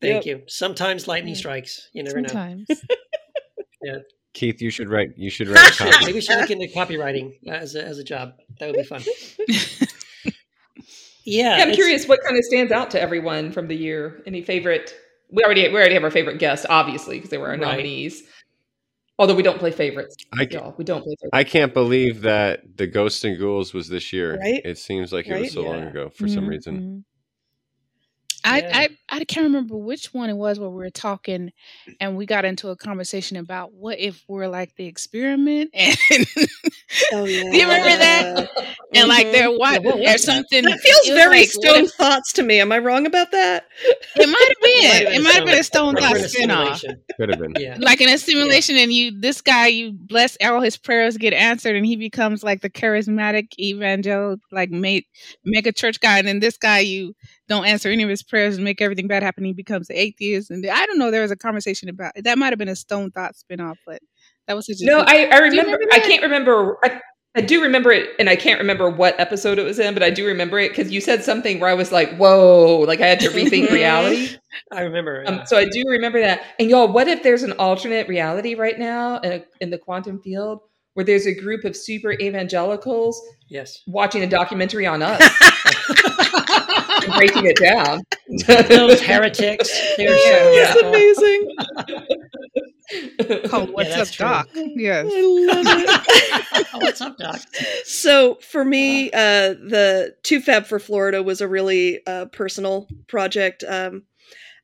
Thank 0.02 0.26
you. 0.28 0.44
Sometimes 0.48 1.08
lightning 1.08 1.34
strikes. 1.36 1.90
You 1.94 2.04
never 2.04 2.22
know. 2.22 2.28
Sometimes. 2.28 2.68
Keith, 4.34 4.62
you 4.62 4.70
should 4.70 4.90
write. 4.90 5.10
You 5.18 5.32
should 5.32 5.48
write 5.50 5.72
a 5.72 5.76
copy. 5.76 5.98
Maybe 6.02 6.14
we 6.14 6.22
should 6.22 6.38
look 6.40 6.52
into 6.52 6.68
copywriting 6.68 7.34
as 7.48 7.74
a, 7.74 7.84
as 7.84 7.98
a 7.98 8.04
job. 8.04 8.34
That 8.60 8.68
would 8.68 8.76
be 8.78 8.84
fun. 8.84 9.02
Yeah, 11.28 11.58
Yeah, 11.58 11.64
I'm 11.66 11.74
curious 11.74 12.08
what 12.08 12.22
kind 12.24 12.38
of 12.38 12.44
stands 12.46 12.72
out 12.72 12.90
to 12.92 13.02
everyone 13.02 13.52
from 13.52 13.68
the 13.68 13.76
year. 13.76 14.22
Any 14.26 14.42
favorite? 14.42 14.96
We 15.30 15.44
already 15.44 15.68
we 15.68 15.76
already 15.76 15.94
have 15.94 16.04
our 16.06 16.10
favorite 16.12 16.40
guests, 16.40 16.66
obviously, 16.70 17.18
because 17.18 17.30
they 17.30 17.38
were 17.38 17.48
our 17.48 17.52
Right. 17.58 17.60
nominees. 17.62 18.24
Although 19.20 19.36
we 19.36 19.44
don't 19.44 19.60
play 19.60 19.72
favorites, 19.72 20.16
I, 20.32 20.46
ca- 20.46 20.54
y'all. 20.60 20.76
We 20.78 20.86
don't 20.86 21.02
play 21.02 21.16
favorites. 21.20 21.32
I 21.34 21.44
can't 21.44 21.74
believe 21.74 22.22
that 22.22 22.78
the 22.78 22.88
Ghosts 22.88 23.24
and 23.26 23.38
Ghouls 23.38 23.74
was 23.74 23.90
this 23.90 24.14
year. 24.14 24.38
Right? 24.38 24.62
It 24.64 24.78
seems 24.78 25.12
like 25.12 25.28
it 25.28 25.38
was 25.40 25.52
so 25.54 25.64
long 25.64 25.84
ago 25.84 26.10
for 26.10 26.28
some 26.30 26.46
Mhm, 26.46 26.50
reason. 26.50 27.06
I, 28.44 28.60
Yeah. 28.62 28.72
I 28.78 28.90
I 29.10 29.24
can't 29.26 29.46
remember 29.46 29.76
which 29.78 30.14
one 30.14 30.30
it 30.30 30.36
was 30.38 30.60
where 30.60 30.70
we 30.70 30.76
were 30.78 30.90
talking, 30.90 31.52
and 32.00 32.16
we 32.18 32.26
got 32.26 32.46
into 32.46 32.70
a 32.70 32.76
conversation 32.76 33.38
about 33.38 33.74
what 33.74 34.00
if 34.00 34.24
we're 34.28 34.48
like 34.48 34.76
the 34.76 34.86
experiment, 34.86 35.72
and 35.74 35.98
Oh 37.14 37.26
yeah. 37.26 37.44
Do 37.44 37.58
you 37.58 37.64
remember 37.64 37.98
that? 37.98 38.50
and 38.94 39.08
like 39.10 39.28
Mhm. 39.28 39.32
there 39.34 39.52
what 39.52 39.74
Yeah, 39.74 39.80
what 39.90 39.98
was 39.98 40.06
there's 40.06 40.24
something 40.24 40.64
That 40.64 40.80
feels 40.80 41.08
very 41.18 41.40
like, 41.42 41.50
stone 41.50 41.84
if- 41.86 41.92
thoughts 41.94 42.32
to 42.34 42.44
me. 42.44 42.60
Am 42.60 42.72
I 42.72 42.78
wrong 42.80 43.06
about 43.06 43.32
that? 43.32 43.66
It 44.16 44.28
might 44.28 44.48
have 44.48 45.08
been. 45.08 45.14
It 45.16 45.24
might 45.24 45.34
have 45.36 45.46
been 45.46 45.60
a 45.60 45.64
Stone 45.64 45.96
might 45.96 46.04
Thought 46.04 46.18
have 46.18 46.32
spinoff. 46.32 46.96
Could 47.18 47.30
have 47.30 47.40
been. 47.40 47.54
Yeah. 47.60 47.78
Like 47.80 48.02
in 48.02 48.10
a 48.10 48.18
simulation, 48.18 48.78
and 48.78 48.92
you, 48.94 49.20
this 49.20 49.42
guy, 49.42 49.68
you 49.68 49.92
bless 49.94 50.38
all 50.44 50.62
his 50.62 50.78
prayers 50.78 51.18
get 51.18 51.34
answered, 51.34 51.76
and 51.76 51.86
he 51.86 51.96
becomes 51.96 52.44
like 52.44 52.62
the 52.62 52.70
charismatic 52.70 53.48
evangel, 53.60 54.38
like 54.52 54.70
make 54.70 55.08
mega 55.46 55.72
church 55.72 56.00
guy, 56.00 56.20
and 56.20 56.28
then 56.28 56.40
this 56.40 56.58
guy, 56.58 56.80
you 56.80 57.14
don't 57.48 57.66
answer 57.66 57.90
any 57.90 58.04
of 58.04 58.10
his 58.10 58.24
prayers 58.24 58.56
and 58.56 58.64
make 58.64 58.82
everything 58.82 59.08
bad 59.08 59.24
happen. 59.24 59.46
He 59.46 59.54
becomes 59.54 59.90
an 59.90 59.96
atheist, 59.96 60.52
and 60.52 60.66
I 60.66 60.86
don't 60.86 60.98
know. 60.98 61.12
There 61.12 61.22
was 61.22 61.32
a 61.32 61.36
conversation 61.36 61.90
about 61.90 62.14
it. 62.16 62.24
that. 62.24 62.38
Might 62.38 62.52
have 62.52 62.60
been 62.60 62.68
a 62.68 62.76
Stone 62.76 63.12
Thought 63.12 63.34
spinoff, 63.36 63.78
but 63.86 64.02
that 64.48 64.56
was 64.56 64.68
such 64.68 64.82
a 64.82 64.86
No, 64.86 65.00
I, 65.00 65.30
I 65.32 65.38
remember. 65.40 65.72
remember 65.72 65.94
I 65.94 66.00
can't 66.00 66.22
remember. 66.22 66.78
I, 66.84 67.02
I 67.36 67.42
do 67.42 67.62
remember 67.62 67.92
it, 67.92 68.10
and 68.20 68.30
I 68.30 68.36
can't 68.36 68.60
remember 68.60 68.90
what 68.90 69.20
episode 69.20 69.60
it 69.60 69.64
was 69.64 69.80
in, 69.80 69.94
but 69.94 70.04
I 70.04 70.10
do 70.10 70.26
remember 70.26 70.60
it 70.60 70.70
because 70.70 70.92
you 70.92 71.00
said 71.00 71.24
something 71.24 71.60
where 71.60 71.70
I 71.70 71.74
was 71.74 71.92
like, 71.92 72.16
"Whoa!" 72.18 72.80
Like 72.88 73.00
I 73.00 73.08
had 73.08 73.20
to 73.22 73.30
rethink 73.30 73.70
reality. 73.72 74.36
I 74.72 74.82
remember. 74.82 75.24
Um, 75.28 75.42
so 75.46 75.58
I 75.58 75.66
do 75.66 75.84
remember 75.88 76.20
that. 76.20 76.44
And 76.60 76.70
y'all, 76.70 76.88
what 76.88 77.08
if 77.08 77.24
there's 77.24 77.44
an 77.44 77.54
alternate 77.54 78.08
reality 78.08 78.56
right 78.56 78.78
now 78.78 79.20
in, 79.20 79.32
a, 79.34 79.44
in 79.62 79.70
the 79.70 79.78
quantum 79.78 80.22
field 80.22 80.62
where 80.98 81.06
there's 81.06 81.28
a 81.28 81.34
group 81.34 81.64
of 81.64 81.76
super 81.76 82.14
evangelicals 82.14 83.22
yes. 83.50 83.84
watching 83.86 84.24
a 84.24 84.28
documentary 84.28 84.88
on 84.88 85.04
us 85.04 85.22
and 85.22 85.98
breaking 87.18 87.46
it 87.46 87.58
down? 87.58 88.02
Those 88.70 89.02
heretics. 89.02 89.70
They're 89.98 90.16
Oh, 90.16 90.18
so 90.18 90.52
Yeah. 90.54 90.74
That's 90.74 90.84
radical. 90.84 90.90
amazing. 90.90 91.56
called 93.50 93.72
What's 93.74 93.90
that's 93.90 94.12
Up, 94.12 94.16
true. 94.16 94.26
Doc? 94.28 94.50
Yes. 94.76 95.06
I 95.14 95.22
love 95.22 95.66
it. 95.70 96.68
Oh, 96.74 96.80
what's 96.80 97.02
up, 97.02 97.18
Doc? 97.18 97.40
So 97.86 98.36
for 98.36 98.64
me, 98.66 99.10
uh, 99.12 99.54
the 99.54 100.16
Two 100.24 100.42
Fab 100.42 100.66
for 100.66 100.80
Florida 100.80 101.24
was 101.24 101.40
a 101.42 101.48
really 101.48 102.06
uh, 102.06 102.26
personal 102.28 102.88
project. 103.08 103.64
Um, 103.68 104.04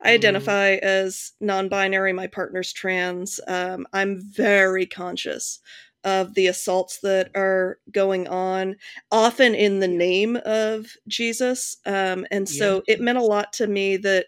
I 0.01 0.09
Mhm. 0.09 0.13
identify 0.15 0.69
as 0.75 1.31
non-binary. 1.39 2.13
My 2.13 2.27
partner's 2.27 2.73
trans. 2.73 3.39
Um, 3.47 3.87
I'm 3.93 4.21
very 4.21 4.85
conscious 4.85 5.59
of 6.03 6.33
the 6.33 6.47
assaults 6.47 6.99
that 7.01 7.29
are 7.35 7.79
going 7.91 8.27
on, 8.27 8.75
often 9.11 9.55
in 9.55 9.79
the 9.79 9.87
name 9.87 10.37
of 10.45 10.87
Jesus. 11.07 11.77
Um, 11.85 12.25
and 12.31 12.47
so 12.47 12.83
it 12.87 13.01
meant 13.01 13.17
a 13.17 13.23
lot 13.23 13.53
to 13.53 13.67
me 13.67 13.97
that 13.97 14.27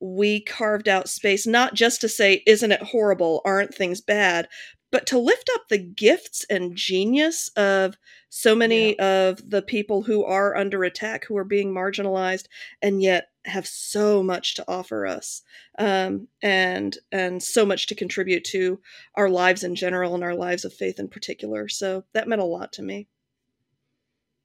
we 0.00 0.40
carved 0.40 0.88
out 0.88 1.08
space, 1.08 1.46
not 1.46 1.74
just 1.74 2.00
to 2.02 2.08
say, 2.08 2.42
"Isn't 2.46 2.72
it 2.72 2.82
horrible? 2.82 3.40
Aren't 3.44 3.74
things 3.74 4.00
bad?" 4.00 4.48
but 4.90 5.06
to 5.06 5.18
lift 5.18 5.50
up 5.54 5.68
the 5.68 5.78
gifts 5.78 6.44
and 6.48 6.74
genius 6.74 7.48
of 7.56 7.96
so 8.30 8.54
many 8.54 8.98
of 8.98 9.48
the 9.48 9.62
people 9.62 10.02
who 10.02 10.24
are 10.24 10.56
under 10.56 10.84
attack, 10.84 11.24
who 11.24 11.36
are 11.36 11.44
being 11.44 11.72
marginalized, 11.72 12.46
and 12.82 13.02
yet 13.02 13.28
have 13.48 13.66
so 13.66 14.22
much 14.22 14.54
to 14.54 14.64
offer 14.68 15.06
us, 15.06 15.42
um, 15.78 16.28
and 16.42 16.96
and 17.10 17.42
so 17.42 17.64
much 17.66 17.86
to 17.88 17.94
contribute 17.94 18.44
to 18.44 18.80
our 19.14 19.28
lives 19.28 19.64
in 19.64 19.74
general 19.74 20.14
and 20.14 20.22
our 20.24 20.34
lives 20.34 20.64
of 20.64 20.72
faith 20.72 20.98
in 20.98 21.08
particular. 21.08 21.68
So 21.68 22.04
that 22.12 22.28
meant 22.28 22.42
a 22.42 22.44
lot 22.44 22.72
to 22.74 22.82
me. 22.82 23.08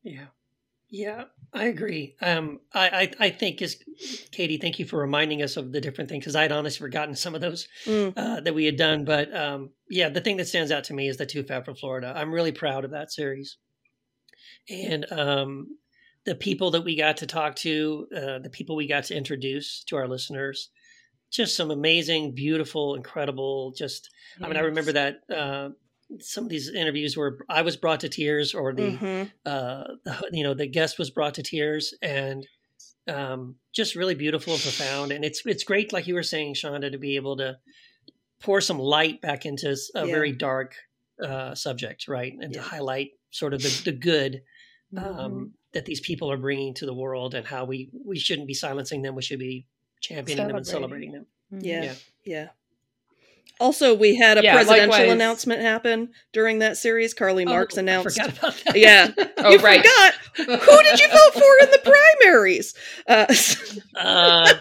Yeah. 0.04 0.26
Yeah, 0.96 1.24
I 1.52 1.66
agree. 1.66 2.16
Um, 2.22 2.60
I, 2.72 3.10
I, 3.20 3.26
I 3.26 3.30
think 3.32 3.63
is 3.63 3.84
Katie. 4.32 4.58
Thank 4.58 4.78
you 4.78 4.86
for 4.86 5.00
reminding 5.00 5.42
us 5.42 5.58
of 5.58 5.72
the 5.72 5.82
different 5.82 6.08
things 6.08 6.24
because 6.24 6.36
I'd 6.36 6.52
honestly 6.52 6.86
forgotten 6.86 7.16
some 7.16 7.34
of 7.34 7.42
those 7.42 7.68
Mm. 7.86 8.13
uh, 8.16 8.42
that 8.42 8.54
we 8.54 8.66
had 8.66 8.78
done. 8.78 9.04
But 9.04 9.36
um, 9.36 9.72
yeah, 9.89 10.10
the 10.10 10.22
thing 10.22 10.38
that 10.38 10.48
stands 10.48 10.72
out 10.72 10.84
to 10.86 10.94
me 10.94 11.08
is 11.08 11.18
the 11.18 11.26
Two 11.26 11.42
Fab 11.42 11.66
from 11.66 11.74
Florida. 11.74 12.13
I'm 12.16 12.32
really 12.32 12.52
proud 12.52 12.86
of 12.86 12.92
that 12.92 13.12
series, 13.12 13.58
and 14.70 15.12
um, 15.12 15.78
the 16.26 16.36
people 16.36 16.72
that 16.72 16.84
we 16.84 16.96
got 16.96 17.18
to 17.18 17.28
talk 17.28 17.56
to, 17.58 18.08
uh, 18.16 18.40
the 18.40 18.50
people 18.50 18.76
we 18.76 18.88
got 18.88 19.04
to 19.06 19.16
introduce 19.16 19.84
to 19.86 19.96
our 19.98 20.08
listeners. 20.08 20.70
Just 21.32 21.56
some 21.56 21.72
amazing, 21.72 22.34
beautiful, 22.36 22.96
incredible. 22.96 23.72
Just, 23.76 24.10
I 24.42 24.48
mean, 24.48 24.56
I 24.56 24.62
remember 24.62 24.92
that 24.94 25.22
uh, 25.30 25.70
some 26.20 26.44
of 26.44 26.50
these 26.50 26.70
interviews 26.70 27.18
where 27.18 27.40
I 27.50 27.64
was 27.64 27.76
brought 27.76 28.02
to 28.02 28.10
tears, 28.10 28.54
or 28.54 28.74
the 28.74 28.92
Mhm. 28.98 29.32
uh, 29.46 29.84
the, 30.06 30.30
you 30.32 30.44
know, 30.44 30.54
the 30.54 30.68
guest 30.68 31.00
was 31.00 31.10
brought 31.10 31.34
to 31.36 31.44
tears, 31.44 31.94
and 32.02 32.48
um, 33.08 33.56
just 33.74 33.96
really 33.96 34.16
beautiful 34.16 34.54
and 34.54 34.62
profound. 34.62 35.12
And 35.12 35.26
it's 35.26 35.42
it's 35.46 35.64
great, 35.64 35.92
like 35.92 36.08
you 36.08 36.14
were 36.14 36.24
saying, 36.24 36.54
Shonda, 36.54 36.92
to 36.92 36.98
be 37.00 37.16
able 37.16 37.36
to 37.38 37.58
pour 38.40 38.62
some 38.62 38.78
light 38.80 39.20
back 39.22 39.46
into 39.46 39.72
a 39.96 40.00
Yeah. 40.00 40.06
very 40.06 40.32
dark 40.32 40.76
uh, 41.24 41.56
subject, 41.56 42.08
right, 42.08 42.34
and 42.34 42.54
Yeah. 42.54 42.62
to 42.62 42.68
highlight 42.68 43.12
sort 43.32 43.54
of 43.54 43.62
the, 43.62 43.82
the 43.86 43.92
good 43.98 44.42
um, 44.96 45.02
Mhm. 45.06 45.52
That 45.74 45.86
these 45.86 46.00
people 46.00 46.32
are 46.32 46.38
bringing 46.38 46.74
to 46.76 46.86
the 46.86 46.94
world, 46.94 47.34
and 47.36 47.46
how 47.46 47.66
we 47.66 47.90
we 48.06 48.18
shouldn't 48.20 48.48
be 48.48 48.54
silencing 48.54 49.02
them. 49.02 49.16
We 49.16 49.22
should 49.22 49.40
be 49.40 49.66
championing 50.02 50.48
them 50.48 50.56
and 50.58 50.66
Celebrating. 50.68 51.12
celebrating 51.12 51.62
them. 51.62 51.64
Yeah, 51.66 51.84
Yeah. 51.84 51.94
yeah. 52.26 52.48
Also, 53.60 53.94
we 53.94 54.16
had 54.16 54.38
a 54.40 54.44
Yeah, 54.44 54.54
presidential 54.56 54.90
likewise. 54.90 55.12
announcement 55.12 55.62
happen 55.62 56.10
during 56.34 56.60
that 56.60 56.76
series. 56.76 57.14
Carly 57.14 57.46
Marks 57.46 57.78
Oh, 57.78 57.82
announced. 57.82 58.20
I 58.20 58.24
forgot 58.26 58.38
about 58.40 58.64
that. 58.66 58.76
Yeah. 58.78 59.12
Oh, 59.38 59.52
you 59.52 59.58
right. 59.60 59.82
forgot. 59.82 60.14
Who 60.62 60.84
did 60.84 61.00
you 61.00 61.08
vote 61.10 61.34
for 61.34 61.64
in 61.64 61.72
the 61.72 61.94
primaries? 62.24 62.74
Uh, 63.08 63.26
uh, 63.96 64.54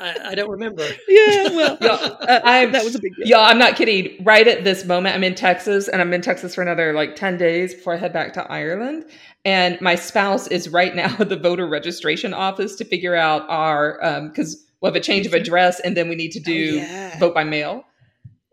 I, 0.00 0.30
I 0.30 0.34
don't 0.34 0.50
remember. 0.50 0.82
yeah, 1.08 1.48
well, 1.50 1.78
Yeah, 1.80 1.88
uh, 1.90 2.40
I'm- 2.44 2.72
that 2.72 2.84
was 2.84 2.94
a 2.94 3.00
big 3.00 3.14
deal. 3.16 3.26
Yeah, 3.26 3.40
I'm 3.40 3.58
not 3.58 3.76
kidding. 3.76 4.24
Right 4.24 4.46
at 4.48 4.64
this 4.64 4.84
moment, 4.84 5.14
I'm 5.14 5.22
in 5.24 5.34
Texas, 5.34 5.88
and 5.88 6.00
I'm 6.00 6.12
in 6.12 6.22
Texas 6.22 6.54
for 6.54 6.62
another 6.62 6.92
like 6.92 7.16
10 7.16 7.36
days 7.36 7.74
before 7.74 7.94
I 7.94 7.96
head 7.98 8.12
back 8.12 8.32
to 8.34 8.50
Ireland. 8.50 9.04
And 9.44 9.80
my 9.80 9.94
spouse 9.94 10.46
is 10.48 10.68
right 10.68 10.94
now 10.94 11.14
at 11.18 11.28
the 11.28 11.36
voter 11.36 11.66
registration 11.66 12.32
office 12.34 12.76
to 12.76 12.84
figure 12.84 13.14
out 13.14 13.48
our 13.48 13.98
because 14.28 14.66
we'll 14.80 14.90
have 14.92 14.96
a 14.96 15.04
change 15.04 15.26
of 15.26 15.34
address, 15.34 15.80
and 15.80 15.96
then 15.96 16.08
we 16.08 16.14
need 16.14 16.32
to 16.32 16.40
do 16.40 16.72
Oh, 16.72 16.76
yeah. 16.82 17.18
vote 17.18 17.34
by 17.34 17.44
mail, 17.44 17.84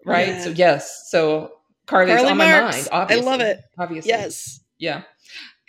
right? 0.06 0.28
Yeah. 0.30 0.44
So 0.44 0.50
yes, 0.52 1.10
so 1.10 1.52
Carly's 1.86 2.16
Carly 2.16 2.30
on 2.32 2.38
my 2.38 2.52
Marks. 2.62 2.90
mind. 2.92 3.12
I 3.12 3.16
love 3.16 3.40
it. 3.42 3.62
Obviously, 3.78 4.10
Yes. 4.10 4.60
yeah. 4.78 5.04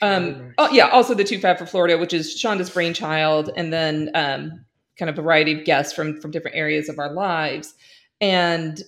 Um, 0.00 0.54
oh 0.58 0.70
yeah. 0.70 0.86
Also, 0.88 1.14
the 1.14 1.24
two 1.24 1.38
fab 1.40 1.58
for 1.58 1.66
Florida, 1.66 1.98
which 1.98 2.12
is 2.12 2.40
Shonda's 2.40 2.70
brainchild, 2.70 3.50
and 3.56 3.72
then 3.72 4.10
um, 4.14 4.64
kind 4.98 5.08
of 5.10 5.16
variety 5.16 5.58
of 5.58 5.64
guests 5.64 5.92
from 5.92 6.20
from 6.20 6.30
different 6.30 6.56
areas 6.56 6.88
of 6.88 6.98
our 6.98 7.12
lives, 7.12 7.74
and 8.20 8.82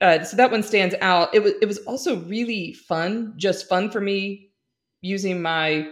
uh, 0.00 0.24
so 0.24 0.36
that 0.36 0.50
one 0.50 0.62
stands 0.62 0.94
out. 1.00 1.34
It 1.34 1.42
was 1.42 1.52
it 1.62 1.66
was 1.66 1.78
also 1.78 2.16
really 2.22 2.72
fun, 2.72 3.34
just 3.36 3.68
fun 3.68 3.90
for 3.90 4.00
me 4.00 4.50
using 5.00 5.40
my 5.42 5.88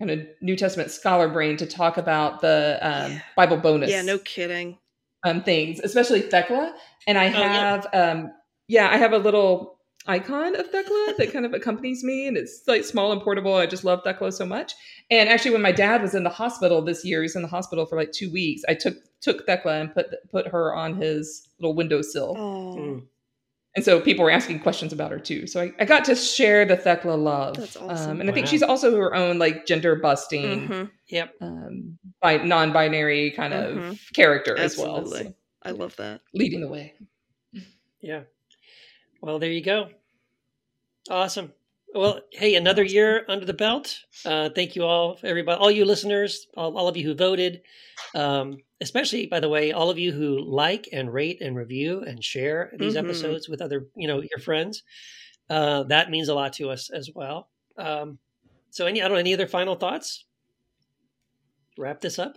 kind 0.00 0.10
of 0.10 0.20
New 0.40 0.56
Testament 0.56 0.90
scholar 0.90 1.28
brain 1.28 1.56
to 1.58 1.66
talk 1.66 1.96
about 1.98 2.40
the 2.40 2.78
um, 2.82 3.12
Yeah. 3.12 3.20
Bible 3.36 3.56
bonus 3.58 3.90
Yeah, 3.90 4.02
no 4.02 4.18
kidding. 4.18 4.78
um, 5.24 5.42
things, 5.42 5.80
especially 5.80 6.20
Thecla. 6.20 6.74
And 7.06 7.16
I 7.16 7.26
Oh, 7.26 7.30
yeah. 7.30 7.52
have, 7.70 7.86
um, 7.94 8.32
yeah, 8.68 8.88
I 8.90 8.96
have 8.96 9.12
a 9.12 9.18
little 9.18 9.78
icon 10.06 10.54
of 10.56 10.66
Thecla 10.70 11.14
that 11.18 11.32
kind 11.32 11.46
of 11.46 11.54
accompanies 11.54 12.04
me, 12.04 12.26
and 12.26 12.36
it's 12.36 12.62
like 12.66 12.84
small 12.84 13.12
and 13.12 13.20
portable. 13.20 13.54
I 13.54 13.66
just 13.66 13.84
love 13.84 14.00
Thecla 14.04 14.32
so 14.32 14.44
much. 14.46 14.74
And 15.10 15.28
actually, 15.28 15.52
when 15.52 15.62
my 15.62 15.72
dad 15.72 16.02
was 16.02 16.14
in 16.14 16.24
the 16.24 16.30
hospital 16.30 16.82
this 16.82 17.04
year, 17.04 17.20
he 17.20 17.24
was 17.24 17.36
in 17.36 17.42
the 17.42 17.48
hospital 17.48 17.86
for 17.86 17.96
like 17.96 18.12
two 18.12 18.30
weeks. 18.32 18.62
I 18.68 18.74
took 18.74 18.94
took 19.20 19.46
Thecla 19.46 19.80
and 19.80 19.94
put 19.94 20.06
put 20.30 20.48
her 20.48 20.74
on 20.74 20.94
his 20.96 21.48
little 21.58 21.74
windowsill, 21.74 22.34
Oh, 22.38 22.76
Mm. 22.76 23.02
and 23.76 23.84
so 23.84 24.00
people 24.00 24.24
were 24.24 24.30
asking 24.30 24.60
questions 24.60 24.92
about 24.92 25.10
her 25.10 25.18
too. 25.18 25.46
So 25.46 25.60
I, 25.62 25.72
I 25.80 25.84
got 25.86 26.04
to 26.06 26.14
share 26.14 26.64
the 26.66 26.76
Thecla 26.76 27.12
love. 27.14 27.56
That's 27.56 27.76
awesome. 27.76 28.10
Um, 28.12 28.20
and 28.20 28.28
I 28.30 28.32
think 28.34 28.46
she's 28.46 28.62
also 28.62 28.94
her 28.96 29.14
own 29.14 29.38
like 29.38 29.64
gender 29.66 29.96
busting, 29.96 30.68
Mhm. 30.68 30.90
Yep. 31.08 31.34
um, 31.40 31.98
by 32.20 32.36
non-binary 32.38 33.30
kind 33.32 33.54
of 33.54 33.76
Mhm. 33.76 33.98
character 34.14 34.56
as 34.58 34.76
well. 34.76 35.06
So, 35.06 35.34
I 35.62 35.70
love 35.70 35.96
that. 35.96 36.20
leading 36.34 36.60
the 36.60 36.68
way. 36.68 36.92
Yeah. 38.02 38.24
Well, 39.24 39.38
there 39.38 39.50
you 39.50 39.62
go. 39.62 39.88
Awesome. 41.08 41.50
Well, 41.94 42.20
hey, 42.30 42.56
another 42.56 42.84
year 42.84 43.24
under 43.26 43.46
the 43.46 43.54
belt. 43.54 43.96
Uh, 44.22 44.50
thank 44.54 44.76
you 44.76 44.84
all, 44.84 45.18
everybody, 45.24 45.58
all 45.58 45.70
you 45.70 45.86
listeners, 45.86 46.46
all, 46.58 46.76
all 46.76 46.88
of 46.88 46.96
you 46.98 47.06
who 47.06 47.14
voted, 47.14 47.62
um, 48.14 48.58
especially, 48.82 49.24
by 49.26 49.40
the 49.40 49.48
way, 49.48 49.72
all 49.72 49.88
of 49.88 49.98
you 49.98 50.12
who 50.12 50.40
like 50.44 50.90
and 50.92 51.10
rate 51.10 51.40
and 51.40 51.56
review 51.56 52.02
and 52.02 52.22
share 52.22 52.70
these 52.78 52.96
Mhm. 52.96 53.04
episodes 53.04 53.48
with 53.48 53.62
other, 53.62 53.86
you 53.96 54.06
know, 54.08 54.20
your 54.20 54.40
friends. 54.40 54.82
Uh, 55.48 55.84
that 55.84 56.10
means 56.10 56.28
a 56.28 56.34
lot 56.34 56.52
to 56.54 56.68
us 56.68 56.90
as 56.90 57.10
well. 57.14 57.48
Um, 57.78 58.18
so, 58.68 58.84
any, 58.84 59.00
I 59.00 59.04
don't 59.08 59.14
know, 59.14 59.20
any 59.20 59.32
other 59.32 59.46
final 59.46 59.74
thoughts? 59.74 60.24
Wrap 61.78 62.02
this 62.02 62.18
up. 62.18 62.36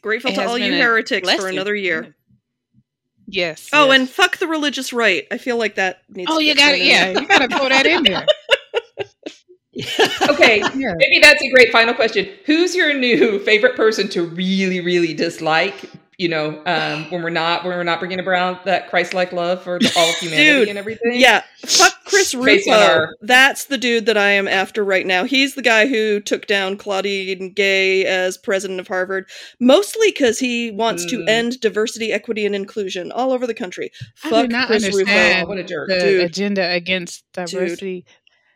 Grateful 0.00 0.30
It 0.30 0.36
to 0.36 0.46
all 0.46 0.56
you 0.56 0.72
heretics 0.72 1.30
for 1.34 1.48
another 1.48 1.74
year. 1.74 2.16
Yes. 3.32 3.68
Oh, 3.72 3.86
Yes. 3.90 3.98
and 4.00 4.08
fuck 4.10 4.36
the 4.36 4.46
religious 4.46 4.92
right. 4.92 5.26
I 5.32 5.38
feel 5.38 5.56
like 5.56 5.74
that 5.76 6.02
needs. 6.10 6.30
Oh, 6.30 6.38
to 6.38 6.44
you 6.44 6.54
get 6.54 6.58
got 6.58 6.68
thrown 6.68 6.78
to 6.78 6.84
in 6.84 6.86
Yeah, 6.90 7.12
there. 7.12 7.22
you 7.22 7.28
got 7.28 7.38
to 7.38 7.48
throw 7.56 7.68
that 7.70 7.86
in 7.86 8.02
there. 8.04 8.26
Okay, 10.28 10.58
Yeah. 10.76 10.92
maybe 10.98 11.18
that's 11.20 11.42
a 11.42 11.48
great 11.50 11.72
final 11.72 11.94
question. 11.94 12.28
Who's 12.44 12.74
your 12.74 12.92
new 12.92 13.38
favorite 13.40 13.74
person 13.74 14.08
to 14.10 14.22
really, 14.22 14.80
really 14.80 15.14
dislike? 15.14 15.90
You 16.22 16.28
know, 16.28 16.62
um, 16.66 17.10
when 17.10 17.20
we're 17.22 17.30
not 17.30 17.64
when 17.64 17.76
we're 17.76 17.82
not 17.82 17.98
bringing 17.98 18.20
around 18.20 18.58
that 18.64 18.88
Christ-like 18.90 19.32
love 19.32 19.60
for 19.62 19.80
the, 19.80 19.92
all 19.96 20.08
of 20.08 20.14
humanity 20.20 20.44
Dude, 20.60 20.68
and 20.68 20.78
everything. 20.78 21.12
Yeah, 21.14 21.42
fuck 21.66 21.92
Chris 22.04 22.32
Based 22.32 22.68
Rufo. 22.68 22.70
our- 22.78 23.14
That's 23.22 23.64
the 23.64 23.76
dude 23.76 24.06
that 24.06 24.16
I 24.16 24.30
am 24.30 24.46
after 24.46 24.84
right 24.84 25.04
now. 25.04 25.24
He's 25.24 25.56
the 25.56 25.62
guy 25.62 25.86
who 25.88 26.20
took 26.20 26.46
down 26.46 26.76
Claudine 26.76 27.52
Gay 27.54 28.04
as 28.06 28.38
president 28.38 28.78
of 28.78 28.86
Harvard, 28.86 29.28
mostly 29.58 30.10
because 30.12 30.38
he 30.38 30.70
wants 30.70 31.04
to 31.06 31.18
Mm. 31.18 31.28
end 31.28 31.60
diversity, 31.60 32.12
equity, 32.12 32.46
and 32.46 32.54
inclusion 32.54 33.10
all 33.10 33.32
over 33.32 33.44
the 33.46 33.54
country. 33.54 33.90
I 34.22 34.30
Fuck 34.30 34.42
do 34.42 34.48
not 34.52 34.66
Chris 34.68 34.84
understand 34.84 35.38
Rufo. 35.40 35.48
what 35.48 35.58
a 35.58 35.64
jerk. 35.64 35.88
the 35.88 35.98
Dude. 35.98 36.20
agenda 36.24 36.70
against 36.70 37.24
diversity, 37.32 38.04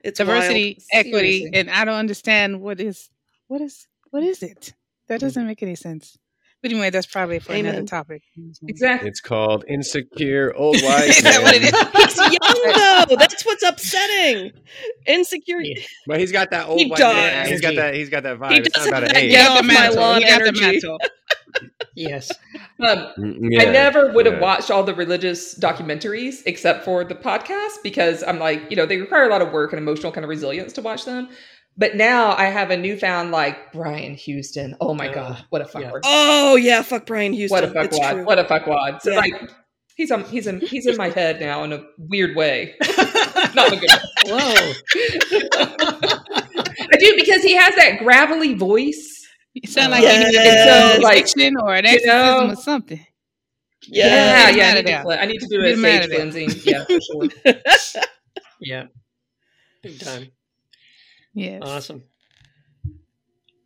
It's 0.05 0.19
diversity, 0.19 0.79
wild. 0.93 1.07
equity, 1.07 1.39
Seriously. 1.41 1.59
and 1.59 1.71
I 1.71 1.85
don't 1.85 1.97
understand 1.97 2.61
what 2.61 2.81
is 2.81 3.11
what 3.49 3.61
is 3.61 3.89
what 4.11 4.23
is 4.23 4.43
it? 4.45 4.73
That 5.09 5.19
doesn't 5.21 5.47
make 5.47 5.63
any 5.65 5.75
sense. 5.75 6.17
But 6.62 6.73
anyway, 6.73 6.90
that's 6.90 7.07
probably 7.07 7.38
for 7.38 7.53
another 7.53 7.85
topic. 7.85 8.23
Exactly. 8.66 9.09
It's 9.09 9.21
called 9.21 9.64
insecure 9.69 10.53
old 10.57 10.77
white. 10.83 11.09
Is 11.11 11.23
that 11.23 11.42
what 11.42 11.55
it 11.55 11.62
is? 11.62 11.71
He's 11.71 12.16
young 12.19 13.07
though. 13.09 13.16
That's 13.16 13.45
what's 13.47 13.62
upsetting. 13.62 14.53
Insecure. 15.07 15.61
Yeah. 15.61 15.83
But 16.07 16.19
he's 16.21 16.33
got 16.33 16.51
that 16.51 16.66
old 16.69 16.81
He 16.81 16.87
white 16.88 16.99
does. 16.99 17.14
man. 17.14 17.49
He's 17.49 17.61
got 17.61 17.75
that. 17.77 17.95
He's 17.95 18.09
got 18.11 18.23
that 18.25 18.38
vibe. 18.38 18.53
He 18.53 18.61
does 18.62 18.87
not 18.87 19.03
have 19.03 19.12
that 19.12 19.16
age. 19.16 19.31
get 19.31 19.40
He 19.40 19.47
got 19.47 19.51
off 19.51 19.62
the 19.62 19.66
my 19.69 19.75
mantle. 19.75 20.01
lawn 20.03 20.23
He 20.23 20.27
got 20.29 20.40
the 20.55 20.62
energy. 20.64 20.81
yes. 21.95 22.31
Um, 22.81 23.07
Mm, 23.19 23.37
yeah, 23.51 23.62
I 23.62 23.64
never 23.73 24.12
would 24.12 24.27
have 24.27 24.35
yeah. 24.37 24.40
watched 24.40 24.71
all 24.71 24.83
the 24.83 24.95
religious 24.95 25.59
documentaries 25.59 26.42
except 26.47 26.85
for 26.85 27.05
the 27.05 27.14
podcast 27.14 27.83
because 27.83 28.23
I'm 28.23 28.38
like, 28.38 28.62
you 28.71 28.77
know, 28.77 28.85
they 28.87 28.99
require 28.99 29.25
a 29.25 29.29
lot 29.31 29.40
of 29.40 29.53
work 29.53 29.73
and 29.73 29.81
emotional 29.81 30.12
kind 30.12 30.25
of 30.25 30.29
resilience 30.29 30.73
to 30.75 30.83
watch 30.83 31.05
them. 31.07 31.29
But 31.79 31.95
now 31.97 32.35
I 32.35 32.47
have 32.47 32.71
a 32.71 32.77
newfound 32.77 33.33
like 33.33 33.73
Brian 33.73 34.15
Houston. 34.15 34.77
Oh 34.81 34.95
my 34.95 35.09
Uh, 35.09 35.15
god, 35.15 35.45
what 35.51 35.61
a 35.62 35.69
yeah. 35.81 35.91
fuckwad! 35.91 36.01
Oh 36.05 36.57
yeah, 36.57 36.83
fuck 36.83 37.05
Brian 37.07 37.33
Houston. 37.35 37.55
what 37.55 37.77
a 37.77 37.81
It's 37.83 37.99
fuckwad! 37.99 38.25
What 38.25 38.39
a 38.39 38.45
fuckwad! 38.45 39.03
So 39.03 39.11
Yeah. 39.12 39.19
like, 39.19 39.51
he's 39.95 40.11
on, 40.11 40.25
he's 40.25 40.47
in, 40.47 40.61
he's 40.61 40.87
in 40.87 40.97
my 40.97 41.11
head 41.11 41.39
now 41.41 41.65
in 41.65 41.73
a 41.75 41.83
weird 41.99 42.35
way. 42.35 42.75
Not 43.55 43.73
a 43.73 43.77
good 43.77 43.91
way. 43.91 43.99
Whoa. 44.27 44.73
I 46.93 46.97
do 46.99 47.15
because 47.17 47.43
he 47.43 47.55
has 47.57 47.75
that 47.77 47.99
gravelly 47.99 48.55
voice. 48.55 49.12
You 49.55 49.69
sound 49.71 49.91
like 49.93 50.03
Yes. 50.03 50.33
you 50.33 50.41
need 50.41 50.97
So, 50.97 51.03
like, 51.03 51.17
addiction 51.19 51.57
or 51.62 51.75
an 51.75 51.85
you 51.85 51.91
exorcism 51.91 52.47
know- 52.47 52.53
or 52.53 52.57
something. 52.57 53.07
Yeah. 53.89 54.07
yeah, 54.07 54.51
yeah. 54.51 54.69
I 54.69 54.73
need, 54.75 54.77
to, 54.81 54.83
there. 54.87 55.03
cle- 55.03 55.12
I 55.12 55.25
need 55.27 55.39
to 55.39 55.47
do 55.49 55.62
a 55.65 55.69
him 55.69 55.81
sage 55.83 56.09
cleansing. 56.11 56.51
Yeah, 56.65 56.85
for 56.85 57.01
sure. 57.01 57.53
Yeah. 58.61 58.85
Big 59.83 60.01
time. 60.01 60.29
Yes. 61.37 61.61
Awesome. 61.62 62.03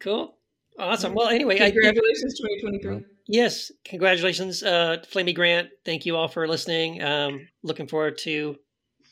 Cool. 0.00 0.36
Awesome. 0.78 1.14
Well, 1.14 1.28
anyway, 1.28 1.54
I 1.60 1.70
Congratulations, 1.70 2.38
2023. 2.40 3.04
yes, 3.28 3.70
congratulations, 3.84 4.62
uh, 4.62 4.96
Flamy 5.06 5.32
Grant. 5.32 5.68
Thank 5.84 6.04
you 6.04 6.16
all 6.16 6.26
for 6.26 6.48
listening. 6.48 7.00
Um, 7.02 7.46
looking 7.62 7.86
forward 7.86 8.18
to 8.18 8.56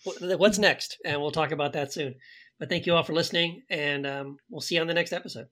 what's 0.04 0.58
next, 0.58 0.98
and 1.04 1.20
we'll 1.20 1.30
talk 1.30 1.52
about 1.52 1.74
that 1.74 1.92
soon. 1.92 2.14
But 2.58 2.68
thank 2.68 2.86
you 2.86 2.94
all 2.94 3.04
for 3.04 3.12
listening, 3.12 3.62
and 3.70 4.06
um, 4.06 4.38
we'll 4.50 4.60
see 4.60 4.74
you 4.74 4.80
on 4.80 4.86
the 4.88 4.94
next 4.94 5.12
episode. 5.12 5.46